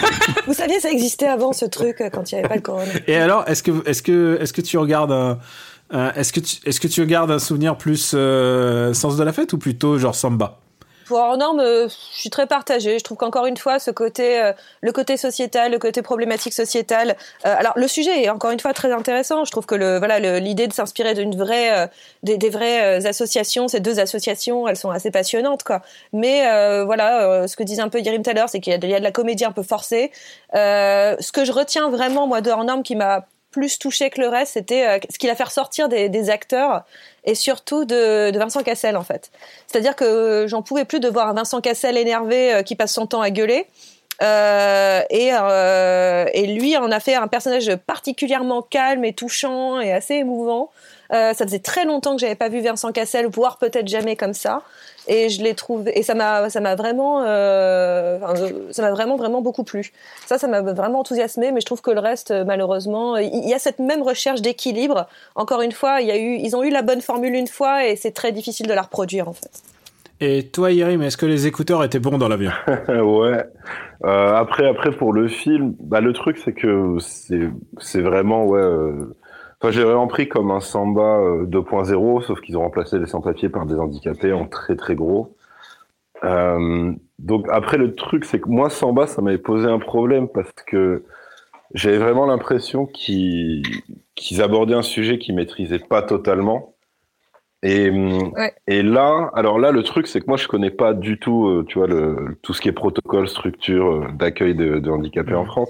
[0.48, 2.92] Vous saviez, ça existait avant ce truc euh, quand il n'y avait pas le corona.
[3.08, 5.40] et alors, est-ce que, est-ce que, est-ce que tu regardes un,
[5.92, 9.32] un- est-ce que tu, est-ce que tu regardes un souvenir plus euh, sens de la
[9.32, 10.60] fête ou plutôt genre samba?
[11.08, 13.00] Pour hors norme, euh, je suis très partagée.
[13.00, 17.16] Je trouve qu'encore une fois, ce côté, euh, le côté sociétal, le côté problématique sociétale.
[17.46, 19.46] euh, alors, le sujet est encore une fois très intéressant.
[19.46, 21.90] Je trouve que le, voilà, l'idée de s'inspirer d'une vraie,
[22.24, 25.82] des, des vraies associations, ces deux associations, elles sont assez passionnantes, quoi.
[26.12, 28.76] Mais euh, voilà, ce que disait un peu Yerim tout à l'heure, c'est qu'il y,
[28.76, 30.12] a de- la comédie un peu forcée.
[30.56, 34.28] Euh, ce que je retiens vraiment, moi, de hors qui m'a plus touché que le
[34.28, 36.84] reste, c'était ce qu'il a fait ressortir des, des acteurs
[37.28, 39.30] et surtout de, de Vincent Cassel en fait.
[39.68, 43.06] C'est-à-dire que j'en pouvais plus de voir un Vincent Cassel énervé euh, qui passe son
[43.06, 43.68] temps à gueuler.
[44.24, 49.94] Euh, et, euh, et lui en a fait un personnage particulièrement calme et touchant et
[49.94, 50.72] assez émouvant.
[51.14, 54.34] Euh, ça faisait très longtemps que j'avais pas vu Vincent Cassel, voire peut-être jamais comme
[54.34, 54.64] ça.
[55.10, 58.20] Et je l'ai trouvé, et ça m'a, ça m'a vraiment, euh,
[58.72, 59.94] ça m'a vraiment, vraiment beaucoup plu.
[60.26, 63.60] Ça, ça m'a vraiment enthousiasmé, mais je trouve que le reste, malheureusement, il y a
[63.60, 65.08] cette même recherche d'équilibre.
[65.36, 67.86] Encore une fois, il y a eu, ils ont eu la bonne formule une fois,
[67.86, 69.52] et c'est très difficile de la reproduire, en fait.
[70.20, 72.52] Et toi, Yerim, est-ce que les écouteurs étaient bons dans l'avion?
[72.90, 73.46] Ouais.
[74.06, 76.98] Euh, après, après pour le film, bah le truc c'est que
[77.80, 78.60] c'est vraiment ouais.
[78.60, 79.16] euh,
[79.60, 83.50] Enfin, j'ai vraiment pris comme un samba euh, 2.0, sauf qu'ils ont remplacé les sans-papiers
[83.50, 85.36] par des handicapés en très très gros.
[86.24, 90.52] Euh, donc après le truc c'est que moi samba ça m'avait posé un problème parce
[90.68, 91.04] que
[91.74, 93.64] j'avais vraiment l'impression qu'ils
[94.16, 96.76] qu'ils abordaient un sujet qu'ils maîtrisaient pas totalement.
[97.64, 98.54] Et, hum, Ouais.
[98.68, 101.66] et là, alors là, le truc, c'est que moi, je connais pas du tout, euh,
[101.68, 105.46] tu vois, le, tout ce qui est protocole, structure euh, d'accueil de, de handicapés en
[105.46, 105.70] France.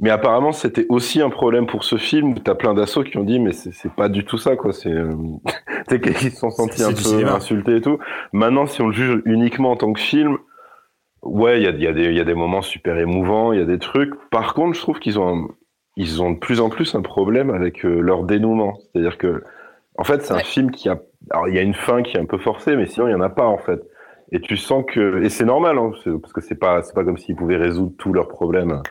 [0.00, 3.24] Mais apparemment, c'était aussi un problème pour ce film où t'as plein d'assauts qui ont
[3.24, 4.72] dit, mais c'est c'est pas du tout ça, quoi.
[4.72, 5.12] C'est, euh,
[6.02, 7.34] qu'ils se sont sentis un peu cinéma.
[7.34, 7.98] insultés et tout.
[8.32, 10.38] Maintenant, si on le juge uniquement en tant que film,
[11.22, 13.52] ouais, il y a, il y, a des- il y a des moments super émouvants,
[13.52, 14.12] il y a des trucs.
[14.30, 15.48] Par contre, je trouve qu'ils ont, un-
[15.96, 18.74] ils ont de plus en plus un problème avec euh, leur dénouement.
[18.92, 19.44] C'est-à-dire que,
[19.98, 20.98] en fait, c'est un film qui a,
[21.30, 23.14] alors il y a une fin qui est un peu forcée, mais sinon il y
[23.14, 23.80] en a pas en fait.
[24.30, 27.18] Et tu sens que, et c'est normal, hein, parce que c'est pas, c'est pas comme
[27.18, 28.82] s'ils pouvaient résoudre tous leurs problèmes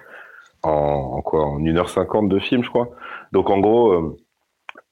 [0.62, 2.90] en, en quoi, en 1h50 de film, je crois.
[3.32, 4.18] Donc en gros, euh,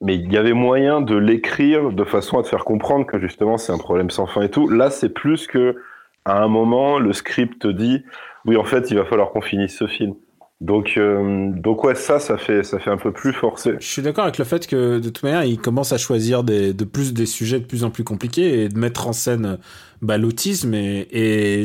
[0.00, 3.58] mais il y avait moyen de l'écrire de façon à te faire comprendre que justement
[3.58, 4.68] c'est un problème sans fin et tout.
[4.68, 5.76] Là, c'est plus que
[6.24, 8.04] à un moment le script te dit,
[8.44, 10.14] oui, en fait, il va falloir qu'on finisse ce film.
[10.60, 13.76] Donc, euh, donc ouais, ça, ça fait, ça fait un peu plus forcé.
[13.80, 16.74] Je suis d'accord avec le fait que de toute manière, ils commencent à choisir des,
[16.74, 19.58] de plus des sujets de plus en plus compliqués et de mettre en scène
[20.02, 21.64] bah, l'autisme et, et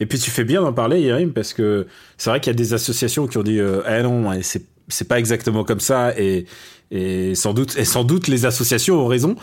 [0.00, 2.58] et puis tu fais bien d'en parler, Yerim, parce que c'est vrai qu'il y a
[2.58, 6.46] des associations qui ont dit euh, ah non, c'est c'est pas exactement comme ça et
[6.90, 9.36] et sans doute et sans doute les associations ont raison.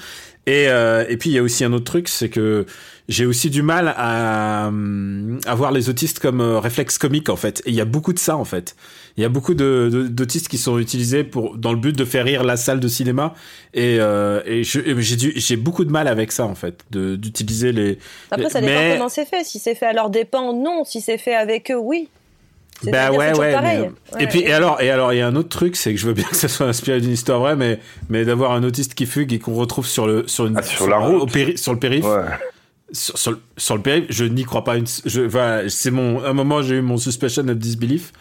[0.47, 2.65] Et euh, et puis il y a aussi un autre truc, c'est que
[3.07, 7.35] j'ai aussi du mal à, hum, à voir les autistes comme euh, réflexe comique en
[7.35, 7.61] fait.
[7.65, 8.75] Et il y a beaucoup de ça en fait.
[9.17, 12.43] Il y a beaucoup d'autistes qui sont utilisés pour dans le but de faire rire
[12.43, 13.33] la salle de cinéma.
[13.73, 17.99] Et, euh, et j'ai du- j'ai beaucoup de mal avec ça en fait, d'utiliser les.
[18.31, 19.43] Après, ça Mais- dépend comment c'est fait.
[19.43, 20.83] Si c'est fait à leur dépens, non.
[20.85, 22.09] Si c'est fait avec eux, oui.
[22.83, 25.75] Bah ouais, ouais, Et puis et alors et alors il y a un autre truc,
[25.75, 28.53] c'est que je veux bien que ça soit inspiré d'une histoire vraie, mais mais d'avoir
[28.53, 31.57] un autiste qui fugue et qu'on retrouve sur le sur une ah, sur, la route,
[31.57, 32.05] sur le périph.
[32.91, 34.85] Sur, sur, sur, le périph, je n'y crois pas une.
[35.05, 36.23] Je, enfin, c'est mon.
[36.23, 38.11] un moment, j'ai eu mon suspicion of disbelief.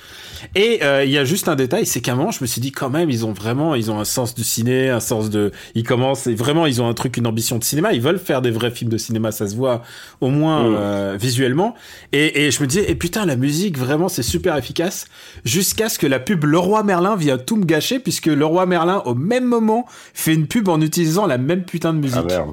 [0.54, 2.60] Et euh, il y a juste un détail, c'est qu'à un moment, je me suis
[2.60, 5.52] dit quand même, ils ont vraiment, ils ont un sens du ciné, un sens de,
[5.74, 7.92] ils commencent, et vraiment, ils ont un truc, une ambition de cinéma.
[7.92, 9.82] Ils veulent faire des vrais films de cinéma, ça se voit
[10.20, 11.74] au moins euh, visuellement.
[12.12, 15.06] Et, et je me disais, et putain, la musique, vraiment, c'est super efficace.
[15.44, 19.14] Jusqu'à ce que la pub Leroy Merlin vienne tout me gâcher, puisque Leroy Merlin, au
[19.14, 22.30] même moment, fait une pub en utilisant la même putain de musique.
[22.30, 22.46] Ah,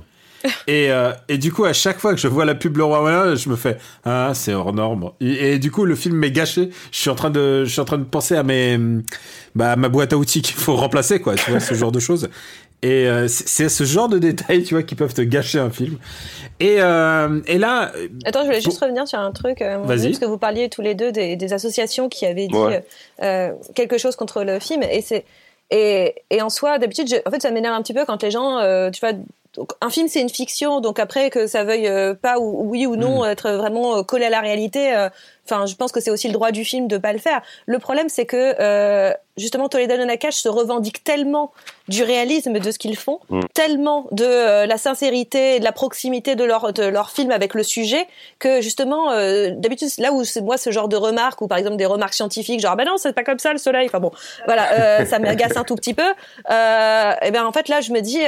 [0.68, 3.36] et, euh, et du coup, à chaque fois que je vois la pub Leroy Merlin,
[3.36, 5.12] je me fais ah c'est hors norme.
[5.20, 6.70] Et, du coup, le film m'est gâché.
[6.92, 8.80] Je suis en train de, je suis en train de penser à mes,
[9.56, 11.36] bah, ma boîte à outils qu'il faut remplacer, quoi.
[11.36, 12.30] Tu vois, ce genre de choses.
[12.82, 15.98] Et euh, c'est ce genre de détails, tu vois, qui peuvent te gâcher un film.
[16.60, 17.92] Et, euh, et là.
[18.26, 19.62] Attends, je voulais juste revenir sur un truc.
[19.62, 22.56] Euh, parce que vous parliez tous les deux des, des associations qui avaient dit
[23.24, 24.84] euh, quelque chose contre le film.
[24.84, 25.26] Et c'est.
[25.72, 28.60] Et, et en soi, d'habitude, en fait, ça m'énerve un petit peu quand les gens,
[28.92, 29.14] tu vois,
[29.56, 32.86] donc, un film, c'est une fiction, donc après que ça veuille euh, pas ou oui
[32.86, 33.28] ou non hmm.
[33.28, 35.10] être vraiment euh, collé à la réalité, euh,
[35.46, 37.42] enfin, je pense que c'est aussi le droit du film de pas le faire.
[37.66, 41.52] Le problème, c'est que justement Toledano Nakash se revendique tellement
[41.88, 43.42] du réalisme de ce qu'ils font, mm.
[43.54, 47.64] tellement de euh, la sincérité, de la proximité de leur de leur film avec le
[47.64, 48.08] sujet
[48.40, 51.76] que justement euh, d'habitude là où c'est moi ce genre de remarques ou par exemple
[51.76, 54.12] des remarques scientifiques genre ben non c'est pas comme ça le soleil, enfin bon
[54.46, 56.10] voilà euh, ça m'agace un tout petit peu.
[56.50, 58.22] et ben en fait là je me dis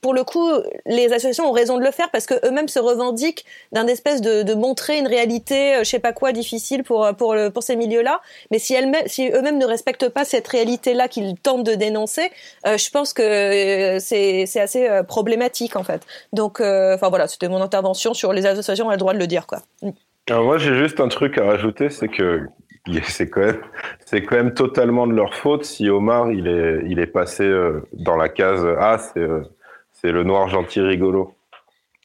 [0.00, 0.50] pour le coup
[0.86, 4.42] les associations ont raison de le faire parce que eux-mêmes se revendiquent d'un espèce de,
[4.42, 8.02] de montrer une réalité je sais pas quoi difficile pour pour le, pour ces milieux
[8.02, 12.30] là, mais si elles si eux-mêmes ne respectent pas cette réalité-là qu'ils tentent de dénoncer,
[12.66, 16.06] euh, je pense que euh, c'est assez euh, problématique en fait.
[16.32, 19.26] Donc, enfin voilà, c'était mon intervention sur les associations, on a le droit de le
[19.26, 19.58] dire quoi.
[19.82, 19.90] Mm.
[20.30, 22.46] Alors moi j'ai juste un truc à rajouter, c'est que
[23.04, 23.60] c'est quand même
[24.06, 27.46] c'est quand même totalement de leur faute si Omar il est il est passé
[27.92, 29.28] dans la case A, c'est
[29.92, 31.34] c'est le noir gentil rigolo.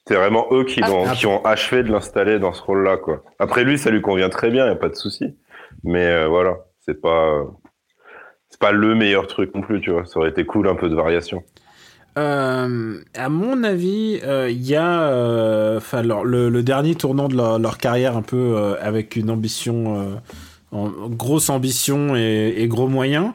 [0.06, 0.92] C'est vraiment eux qui, ah.
[0.92, 3.24] ont, qui ont achevé de l'installer dans ce rôle-là, quoi.
[3.38, 5.38] Après lui, ça lui convient très bien, y a pas de souci.
[5.84, 7.61] Mais voilà, c'est pas, c'est
[8.62, 10.06] pas le meilleur truc non plus, tu vois.
[10.06, 11.44] Ça aurait été cool un peu de variation.
[12.18, 17.36] Euh, à mon avis, il euh, y a, euh, enfin, le, le, dernier tournant de
[17.36, 20.20] leur, carrière un peu euh, avec une ambition,
[20.72, 23.32] en, grosse ambition et, et, gros moyens.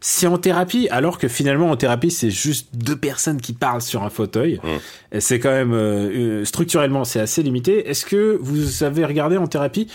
[0.00, 4.02] C'est en thérapie, alors que finalement en thérapie c'est juste deux personnes qui parlent sur
[4.02, 4.58] un fauteuil.
[4.64, 5.20] Mmh.
[5.20, 7.88] C'est quand même structurellement c'est assez limité.
[7.88, 9.86] Est-ce que vous avez regardé en thérapie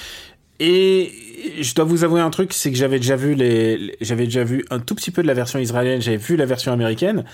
[0.60, 1.12] et
[1.60, 4.65] je dois vous avouer un truc, c'est que j'avais déjà vu les, j'avais déjà vu
[4.70, 7.26] un tout petit peu de la version israélienne, j'avais vu la version américaine,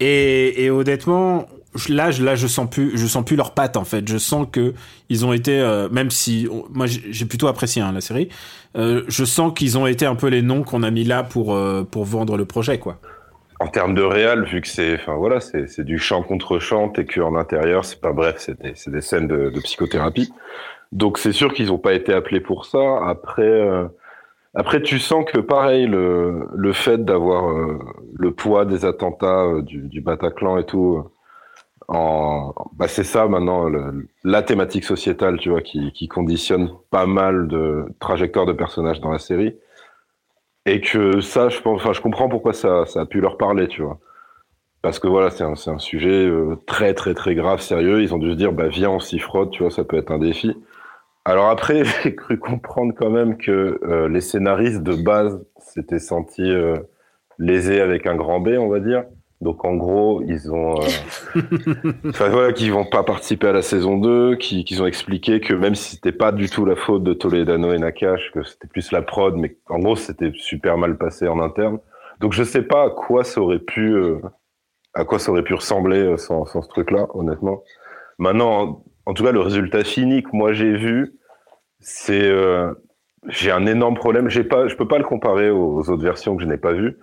[0.00, 1.48] et, et honnêtement,
[1.88, 4.06] là, je, là, je sens plus, je sens plus leurs pattes en fait.
[4.08, 4.74] Je sens que
[5.08, 8.28] ils ont été, euh, même si moi j'ai plutôt apprécié hein, la série,
[8.76, 11.54] euh, je sens qu'ils ont été un peu les noms qu'on a mis là pour
[11.54, 13.00] euh, pour vendre le projet quoi.
[13.58, 17.06] En termes de réal, vu que c'est, enfin voilà, c'est du chant contre chant et
[17.06, 20.30] que en intérieur, c'est pas bref, c'est des, des scènes de, de psychothérapie.
[20.92, 22.98] Donc c'est sûr qu'ils n'ont pas été appelés pour ça.
[23.06, 23.86] Après, euh,
[24.54, 27.78] après tu sens que pareil, le, le fait d'avoir euh,
[28.18, 31.02] le poids des attentats euh, du, du, Bataclan et tout,
[31.88, 33.70] en, bah c'est ça maintenant
[34.24, 39.12] la thématique sociétale, tu vois, qui, qui conditionne pas mal de trajectoires de personnages dans
[39.12, 39.56] la série.
[40.66, 43.68] Et que ça, je pense, enfin, je comprends pourquoi ça, ça a pu leur parler,
[43.68, 43.98] tu vois.
[44.82, 46.28] Parce que voilà, c'est un, un, sujet
[46.66, 48.02] très très très grave, sérieux.
[48.02, 50.10] Ils ont dû se dire, bah viens, on s'y frotte, tu vois, ça peut être
[50.10, 50.54] un défi.
[51.26, 56.48] Alors après, j'ai cru comprendre quand même que euh, les scénaristes de base s'étaient sentis
[56.48, 56.76] euh,
[57.38, 59.04] lésés avec un grand B, on va dire.
[59.40, 61.40] Donc en gros, ils ont, euh,
[62.08, 65.74] enfin voilà, qu'ils vont pas participer à la saison 2, qu'ils ont expliqué que même
[65.74, 69.02] si c'était pas du tout la faute de Toledano et Nakash, que c'était plus la
[69.02, 71.78] prod, mais en gros c'était super mal passé en interne.
[72.20, 73.94] Donc je sais pas à quoi ça aurait pu,
[74.94, 77.62] à quoi ça aurait pu ressembler sans, sans ce truc-là, honnêtement.
[78.18, 81.14] Maintenant, en tout cas, le résultat fini que moi j'ai vu,
[81.80, 82.72] c'est euh,
[83.28, 84.28] j'ai un énorme problème.
[84.28, 86.98] J'ai pas, je peux pas le comparer aux, autres versions que je n'ai pas vues.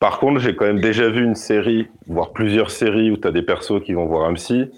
[0.00, 3.30] Par contre, j'ai quand même déjà vu une série, voire plusieurs séries où tu as
[3.30, 4.70] des persos qui vont voir un psy.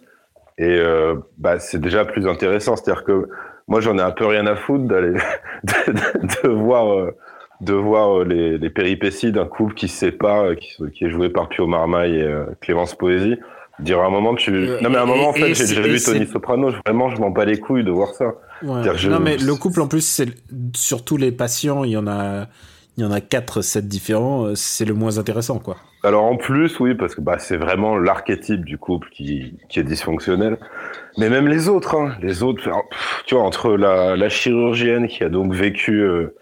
[0.59, 2.77] Et euh, bah, c'est déjà plus intéressant.
[2.77, 3.29] C'est-à-dire que
[3.69, 5.13] moi, j'en ai un peu rien à foutre d'aller
[5.65, 7.11] de, de, de, voir euh,
[7.61, 11.29] de voir euh, les, les péripéties d'un couple qui se sépare, qui, qui, est joué
[11.29, 13.37] par Pio Marmaille et Clémence Poésie.
[13.79, 14.53] Dire à un moment, tu.
[14.81, 16.71] Non, mais à un moment, en fait, j'ai déjà vu Tony Soprano.
[16.87, 18.33] Vraiment, je m'en bats les couilles de voir ça.
[18.63, 20.29] Non, mais le couple, en plus, c'est
[20.75, 22.47] sur tous les patients, il y en a,
[22.97, 24.47] il y en a 4, 7 différents.
[24.47, 25.77] Euh, c'est le moins intéressant, quoi.
[26.03, 29.85] Alors, en plus, oui, parce que bah, c'est vraiment l'archétype du couple qui, qui est
[29.85, 30.59] dysfonctionnel.
[31.19, 32.63] Mais même les autres, hein, les autres,
[33.27, 36.01] tu vois, entre la, la chirurgienne qui a donc vécu.
[36.01, 36.35] Euh,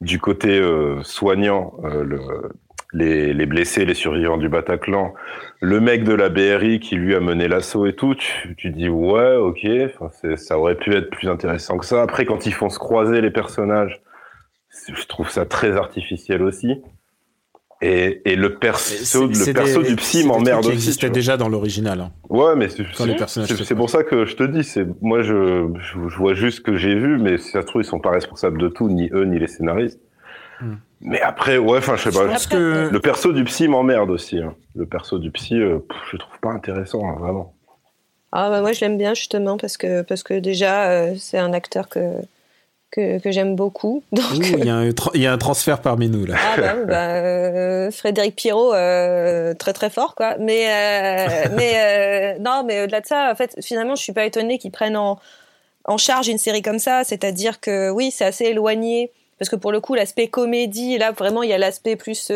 [0.00, 2.18] du côté euh, soignant le,
[2.92, 5.14] les, les, blessés, les survivants du Bataclan,
[5.60, 8.88] le mec de la BRI qui lui a mené l'assaut et tout, tu, tu dis
[8.88, 9.66] ouais, ok,
[10.36, 12.02] ça aurait pu être plus intéressant que ça.
[12.02, 14.00] Après, quand ils font se croiser les personnages,
[14.94, 16.80] je trouve ça très artificiel aussi.
[17.82, 20.74] Et, et le perso, le perso du psy m'emmerde aussi.
[20.74, 22.00] existait déjà dans l'original.
[22.00, 22.12] Hein.
[22.28, 26.58] Ouais, mais c'est pour ça que je te dis, c'est moi je, je, vois juste
[26.58, 28.90] ce que j'ai vu, mais si ça se trouve ils sont pas responsables de tout,
[28.90, 29.98] ni eux ni les scénaristes.
[30.60, 30.74] Hmm.
[31.00, 32.26] Mais après, ouais, enfin je sais pas.
[32.26, 34.38] Parce que le perso du psy m'emmerde aussi.
[34.38, 34.54] Hein.
[34.74, 35.78] Le perso du psy, euh,
[36.12, 37.54] je trouve pas intéressant, hein, vraiment.
[38.32, 41.52] Ah bah moi je l'aime bien justement parce que parce que déjà euh, c'est un
[41.52, 42.16] acteur que
[42.90, 44.02] que, que j'aime beaucoup.
[44.12, 46.36] Il, y a un il y a un transfert parmi nous là.
[46.38, 50.36] Ah bah, bah euh, Frédéric Pierrot, euh, très très fort quoi.
[50.38, 54.24] Mais euh, mais euh, non, mais au-delà de ça, en fait, finalement, je suis pas
[54.24, 55.18] étonnée qu'ils prennent en
[55.84, 57.04] en charge une série comme ça.
[57.04, 61.42] C'est-à-dire que oui, c'est assez éloigné parce que pour le coup, l'aspect comédie, là vraiment,
[61.42, 62.32] il y a l'aspect plus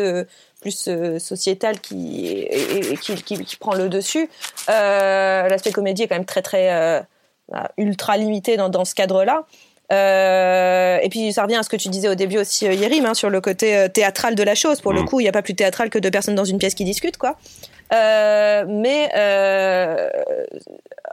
[0.61, 0.89] plus
[1.19, 4.29] sociétal qui, et, qui, qui, qui, prend le dessus.
[4.67, 7.05] l'aspect comédie est quand même très très
[7.49, 9.45] bah, ultra limité dans, dans ce cadre-là.
[9.91, 13.05] Euh, et puis ça revient à ce que tu disais au début aussi, euh, Yérim,
[13.05, 14.81] hein, sur le côté euh, théâtral de la chose.
[14.81, 15.05] Pour le mm.
[15.05, 17.17] coup, il n'y a pas plus théâtral que deux personnes dans une pièce qui discutent,
[17.17, 17.37] quoi.
[17.93, 20.09] Euh, mais euh,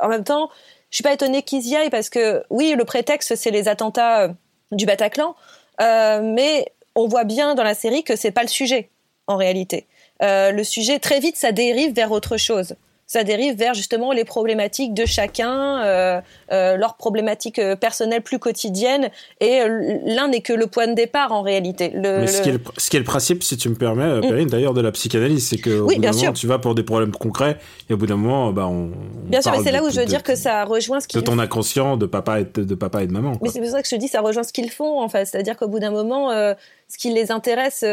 [0.00, 0.48] en même temps,
[0.90, 4.30] je suis pas étonnée qu'ils y aillent parce que oui, le prétexte c'est les attentats
[4.72, 5.34] du Bataclan,
[5.78, 8.88] mais on voit bien dans la série que c'est pas le sujet
[9.26, 9.86] en réalité.
[10.20, 12.74] le sujet très vite ça dérive vers autre chose
[13.06, 18.38] ça dérive vers justement les problématiques de chacun, euh, euh, leurs problématiques euh, personnelles plus
[18.38, 19.10] quotidiennes.
[19.40, 19.60] Et
[20.06, 21.90] l'un n'est que le point de départ en réalité.
[21.94, 24.18] Le, Mais ce, Qui est le, ce, qui est le, principe, si tu me permets,
[24.18, 24.20] mm.
[24.22, 26.32] Perrine, d'ailleurs, de la psychanalyse, c'est que oui, bien sûr.
[26.32, 27.58] tu vas pour des problèmes concrets
[27.90, 28.92] et au bout d'un moment, bah, on.
[29.24, 31.20] Bien sûr, mais c'est là où je veux dire que ça rejoint ce qu'ils.
[31.20, 33.34] De ton inconscient de papa et de, papa et de maman.
[33.42, 35.26] Mais c'est pour ça que je te dis, ça rejoint ce qu'ils font en fait.
[35.26, 37.84] C'est-à-dire qu'au bout d'un moment, ce qui les intéresse,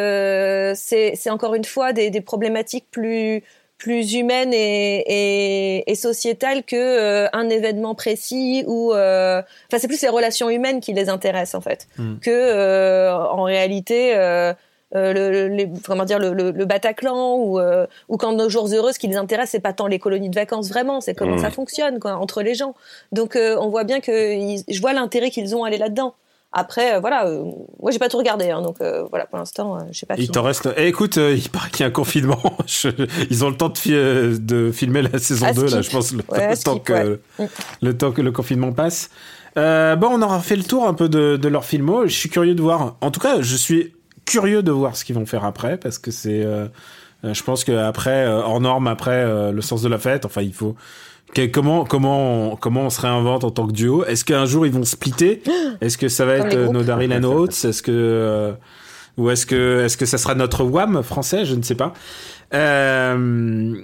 [0.79, 3.43] c'est encore une fois des, des problématiques plus
[3.79, 9.87] plus humaine et, et, et sociétale que euh, un événement précis ou euh, enfin c'est
[9.87, 12.17] plus les relations humaines qui les intéressent en fait hmm.
[12.19, 14.13] que euh, en réalité
[14.93, 17.59] le, les, comment dire le, le, Bataclan ou
[18.09, 20.35] ou quand nos jours heureux ce qui les intéresse c'est pas tant les colonies de
[20.35, 21.41] vacances vraiment c'est comment hmm.
[21.41, 22.75] ça fonctionne quoi entre les gens
[23.13, 26.15] donc on voit bien que je vois l'intérêt qu'ils ont à aller là-dedans
[26.51, 27.43] après, euh, voilà, euh,
[27.79, 30.15] moi j'ai pas tout regardé, hein, donc euh, voilà, pour l'instant, je sais pas.
[30.17, 30.67] Il t'en reste.
[30.77, 32.57] Eh, écoute, il paraît qu'il y a un confinement.
[33.29, 36.23] Ils ont le temps de, de filmer la saison 2, là, je pense, le,
[36.63, 37.19] temps que,
[37.81, 39.11] le temps que le confinement passe.
[39.55, 42.07] bon, on aura fait le tour un peu de, de leur filmo.
[42.07, 42.97] Je suis curieux de voir.
[43.01, 43.93] En tout cas, je suis
[44.25, 46.43] curieux de voir ce qu'ils vont faire après, parce que c'est.
[47.23, 50.75] je pense qu'après, hors norme, après le sens de la fête, enfin, il faut
[51.51, 54.03] comment comment comment on se réinvente en tant que duo?
[54.05, 55.41] Est-ce qu'un jour ils vont splitter?
[55.81, 57.65] Est-ce que ça va être nos Daryl and Oates?
[57.65, 58.53] Est-ce que euh,
[59.17, 61.45] ou est-ce que est-ce que ça sera notre Wham français?
[61.45, 61.93] Je ne sais pas.
[62.53, 63.75] Euh,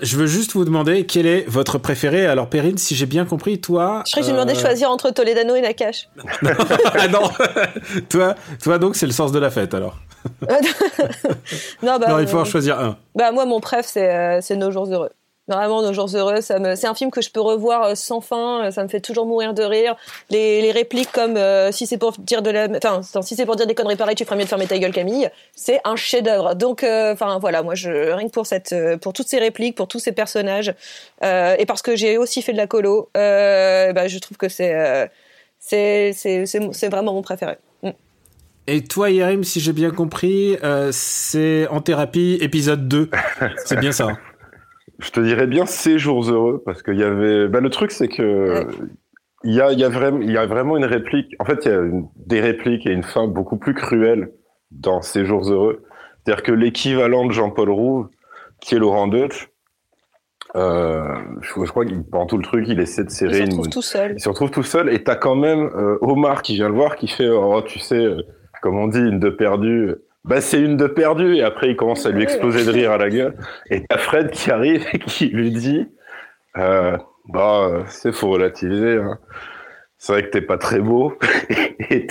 [0.00, 2.26] je veux juste vous demander quel est votre préféré.
[2.26, 4.02] Alors Perrine, si j'ai bien compris, toi.
[4.06, 6.08] Je crois que j'ai demandé de euh, choisir entre Toledano et Nakash.
[6.44, 7.30] ah non,
[8.08, 9.96] toi, toi donc c'est le sens de la fête alors.
[11.82, 12.96] non, bah, non, il faut en choisir un.
[13.14, 15.10] Bah moi mon préf c'est c'est Nos jours heureux.
[15.50, 18.66] Vraiment, Nos jours heureux, c'est un film que je peux revoir euh, sans fin.
[18.66, 19.96] Euh, ça me fait toujours mourir de rire.
[20.30, 23.66] Les, répliques comme euh, si c'est pour dire de la, enfin, si c'est pour dire
[23.66, 25.28] des conneries pareilles, tu ferais mieux de fermer ta gueule, Camille.
[25.56, 26.54] C'est un chef-d'œuvre.
[26.54, 29.98] Donc, enfin voilà, moi, je rien que pour cette, pour toutes ces répliques, pour tous
[29.98, 30.72] ces personnages,
[31.22, 35.10] et parce que j'ai aussi fait de la colo, bah, je trouve que c'est,
[35.58, 37.56] c'est, c'est, c'est vraiment mon préféré.
[37.82, 37.90] Mm.
[38.68, 40.56] Et toi, Yerim, si j'ai bien compris,
[40.92, 43.10] c'est en thérapie épisode 2.
[43.66, 44.12] C'est bien ça.
[45.00, 47.48] Je te dirais bien ces jours heureux parce qu'il y avait.
[47.48, 48.66] Bah, le truc, c'est que
[49.44, 51.34] il y a, y a vraiment, il y a vraiment une réplique.
[51.38, 51.82] En fait, il y a
[52.16, 54.32] des répliques et une fin beaucoup plus cruelle
[54.70, 55.82] dans ces jours heureux.
[56.18, 58.08] C'est-à-dire que l'équivalent de Jean-Paul Rouve,
[58.60, 59.48] qui est Laurent Deutsch,
[60.56, 63.50] euh, je, je, crois que pendant tout le truc, il essaie de serrer il se
[63.50, 64.12] retrouve tout seul.
[64.16, 66.96] Il se retrouve tout seul et t'as quand même euh, Omar qui vient le voir,
[66.96, 68.22] qui fait, oh, tu sais, euh,
[68.60, 71.36] comme on dit, une de perdue bah c'est une de perdue.
[71.36, 73.36] Et après il commence à lui exploser de rire à la gueule.
[73.70, 75.86] Et t'as Fred qui arrive et qui lui dit
[76.56, 76.96] euh,
[77.28, 79.18] bah c'est faut relativiser hein.
[79.98, 81.16] c'est vrai que t'es pas très beau.
[81.90, 82.06] Et,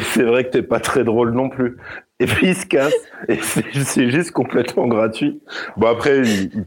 [0.00, 1.76] c'est vrai que t'es pas très drôle non plus.
[2.18, 2.94] Et puis il se casse.
[3.28, 5.42] Et c'est juste complètement gratuit.
[5.76, 6.22] Bon après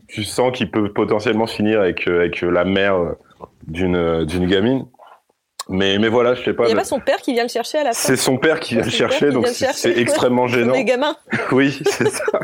[0.08, 3.16] tu sens qu'il peut potentiellement finir avec avec la mère
[3.68, 4.86] d'une d'une gamine
[5.70, 6.64] mais, mais voilà, je sais pas.
[6.66, 8.08] Il n'y a pas son père qui vient le chercher à la fin.
[8.08, 10.74] C'est son père qui vient le chercher, donc c'est extrêmement gênant.
[10.74, 11.16] Les gamins.
[11.52, 12.40] oui, c'est ça.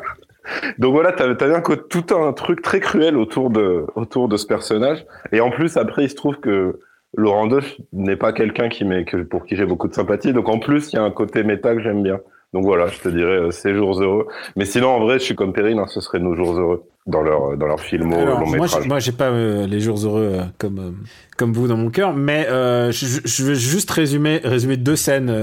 [0.78, 4.48] Donc voilà, t'as as bien tout un truc très cruel autour de autour de ce
[4.48, 5.06] personnage.
[5.32, 6.80] Et en plus, après, il se trouve que
[7.16, 10.34] Laurent Deutsch n'est pas quelqu'un qui que, pour qui j'ai beaucoup de sympathie.
[10.34, 12.20] Donc en plus, il y a un côté méta que j'aime bien.
[12.54, 14.28] Donc voilà, je te dirais euh, ces jours heureux.
[14.56, 17.22] Mais sinon, en vrai, je suis comme Perrine, hein, ce serait nos jours heureux dans
[17.22, 18.88] leur dans leur film long métrage.
[18.88, 20.96] Moi, j'ai pas euh, les jours heureux euh, comme
[21.38, 25.34] comme vous dans mon cœur, mais je, je, vais juste résumer résumer deux scènes,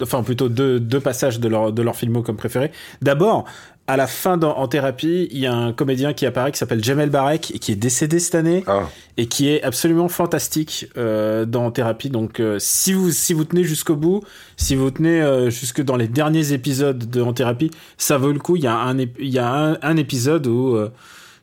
[0.00, 2.70] enfin plutôt deux deux passages de leur de leur filmo comme préféré.
[3.02, 3.44] D'abord,
[3.90, 7.10] à la fin en thérapie, il y a un comédien qui apparaît qui s'appelle Jamel
[7.10, 8.88] Barek et qui est décédé cette année ah.
[9.16, 12.08] et qui est absolument fantastique euh, dans thérapie.
[12.08, 14.22] Donc euh, si vous si vous tenez jusqu'au bout,
[14.56, 18.38] si vous tenez euh, jusque dans les derniers épisodes de en thérapie, ça vaut le
[18.38, 18.54] coup.
[18.54, 20.78] Il y a un il y a un, épisode où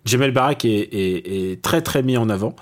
[0.06, 2.56] Jamel Barek est, est, est, très très mis en avant.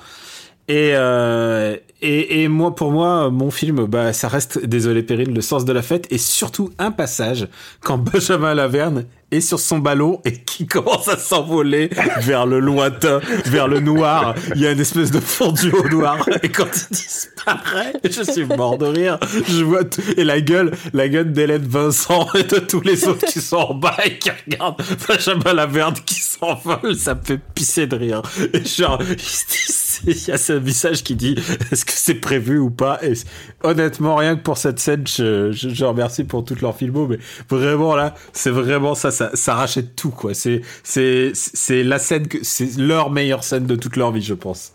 [0.67, 5.41] Et, euh, et, et, moi, pour moi, mon film, bah, ça reste, désolé Perrine, le
[5.41, 7.47] sens de la fête et surtout un passage
[7.81, 11.89] quand Benjamin Laverne est sur son ballon et qui commence à s'envoler
[12.19, 14.35] vers le lointain, vers le noir.
[14.55, 18.45] Il y a une espèce de fondu au noir et quand il disparaît, je suis
[18.45, 19.17] mort de rire.
[19.47, 19.81] Je vois
[20.17, 23.73] et la gueule, la gueule d'Hélène Vincent et de tous les autres qui sont en
[23.73, 28.21] bas et qui regardent Benjamin Laverne qui s'envole, ça me fait pisser de rire.
[28.53, 28.99] Et genre,
[30.05, 31.35] il y a ce message qui dit
[31.85, 32.99] est-ce que c'est prévu ou pas.
[33.03, 33.13] Et
[33.63, 37.17] honnêtement rien que pour cette scène je, je, remercie pour toute leur filmo mais
[37.49, 40.33] vraiment là c'est vraiment ça, ça ça rachète tout quoi.
[40.33, 44.33] C'est c'est c'est la scène que c'est leur meilleure scène de toute leur vie je
[44.33, 44.73] pense.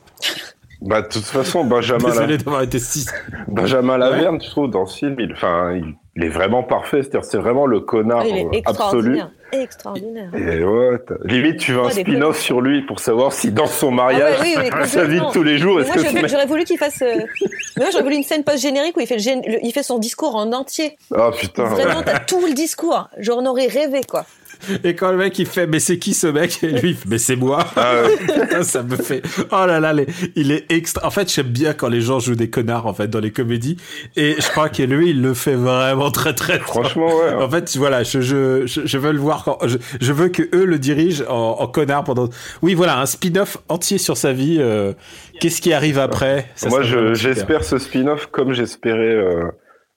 [0.83, 3.07] Bah de toute façon Benjamin désolé d'avoir été si
[3.49, 7.03] Benjamin Laverne tu trouves dans ce film il enfin il, il est vraiment parfait.
[7.03, 9.21] C'est-à-dire c'est vraiment le connard ah, absolu
[9.53, 10.31] extraordinaire.
[10.35, 14.39] Et ouais, limite, tu veux un spin-off sur lui pour savoir si dans son mariage,
[14.73, 17.03] ah sa vie de tous les jours, est-ce que j'aurais voulu qu'il fasse.
[17.03, 17.17] Euh...
[17.77, 19.65] Moi, j'aurais voulu une scène post-générique où il fait, le...
[19.65, 20.99] il fait son discours en entier.
[21.15, 21.65] Ah putain.
[21.65, 23.09] Vraiment, t'as tout le discours.
[23.19, 24.25] J'en aurais rêvé, quoi.
[24.85, 26.63] Et quand le mec il fait mais c'est qui ce mec?
[26.63, 27.67] Et lui mais c'est moi.
[27.77, 28.03] Ah
[28.63, 29.93] ça me fait oh là là
[30.37, 31.07] il est extra.
[31.07, 33.77] En fait j'aime bien quand les gens jouent des connards en fait dans les comédies
[34.17, 36.59] et je crois que lui il le fait vraiment très très.
[36.59, 37.35] Franchement ouais.
[37.35, 40.79] En fait voilà je je je, veux le voir quand je, veux que eux le
[40.79, 42.29] dirigent en, connard pendant.
[42.63, 44.59] Oui voilà un spin-off entier sur sa vie.
[44.61, 44.93] Euh,
[45.41, 46.47] qu'est-ce qui arrive après?
[46.69, 46.83] Moi
[47.15, 49.15] j'espère ce spin-off comme j'espérais.
[49.15, 49.51] Euh,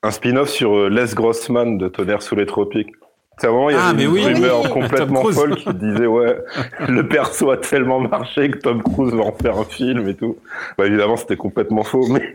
[0.03, 2.91] un spin-off sur euh, Les Grossman de Tonnerre sous les tropiques.
[3.39, 6.37] C'est vraiment, il y avait ah, une rumeur complètement folle qui disait, ouais,
[6.87, 10.37] le perso a tellement marché que Tom Cruise va en faire un film et tout.
[10.77, 12.31] Bah, évidemment, c'était complètement faux, mais,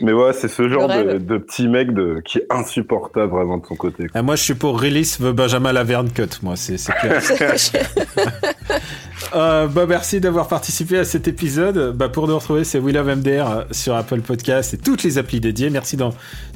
[0.00, 3.66] mais ouais, c'est ce genre de, de, petit mec de, qui est insupportable vraiment de
[3.66, 4.08] son côté.
[4.14, 7.22] Ah, moi, je suis pour Release the Benjamin Laverne Cut, moi, c'est clair.
[9.34, 11.96] Euh, bah, merci d'avoir participé à cet épisode.
[11.96, 15.40] Bah, pour nous retrouver, c'est We Love MDR sur Apple Podcast et toutes les applis
[15.40, 15.70] dédiées.
[15.70, 16.04] Merci de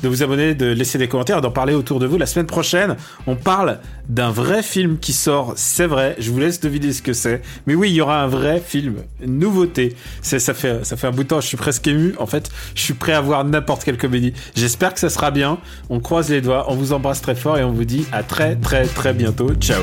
[0.08, 2.18] vous abonner, de laisser des commentaires, d'en parler autour de vous.
[2.18, 2.96] La semaine prochaine,
[3.26, 5.54] on parle d'un vrai film qui sort.
[5.56, 6.16] C'est vrai.
[6.18, 7.42] Je vous laisse deviner ce que c'est.
[7.66, 9.96] Mais oui, il y aura un vrai film, une nouveauté.
[10.22, 11.40] Ça fait, ça fait un bout de temps.
[11.40, 12.14] Je suis presque ému.
[12.18, 14.32] En fait, je suis prêt à voir n'importe quelle comédie.
[14.54, 15.58] J'espère que ça sera bien.
[15.90, 16.66] On croise les doigts.
[16.68, 19.52] On vous embrasse très fort et on vous dit à très, très, très bientôt.
[19.54, 19.82] Ciao.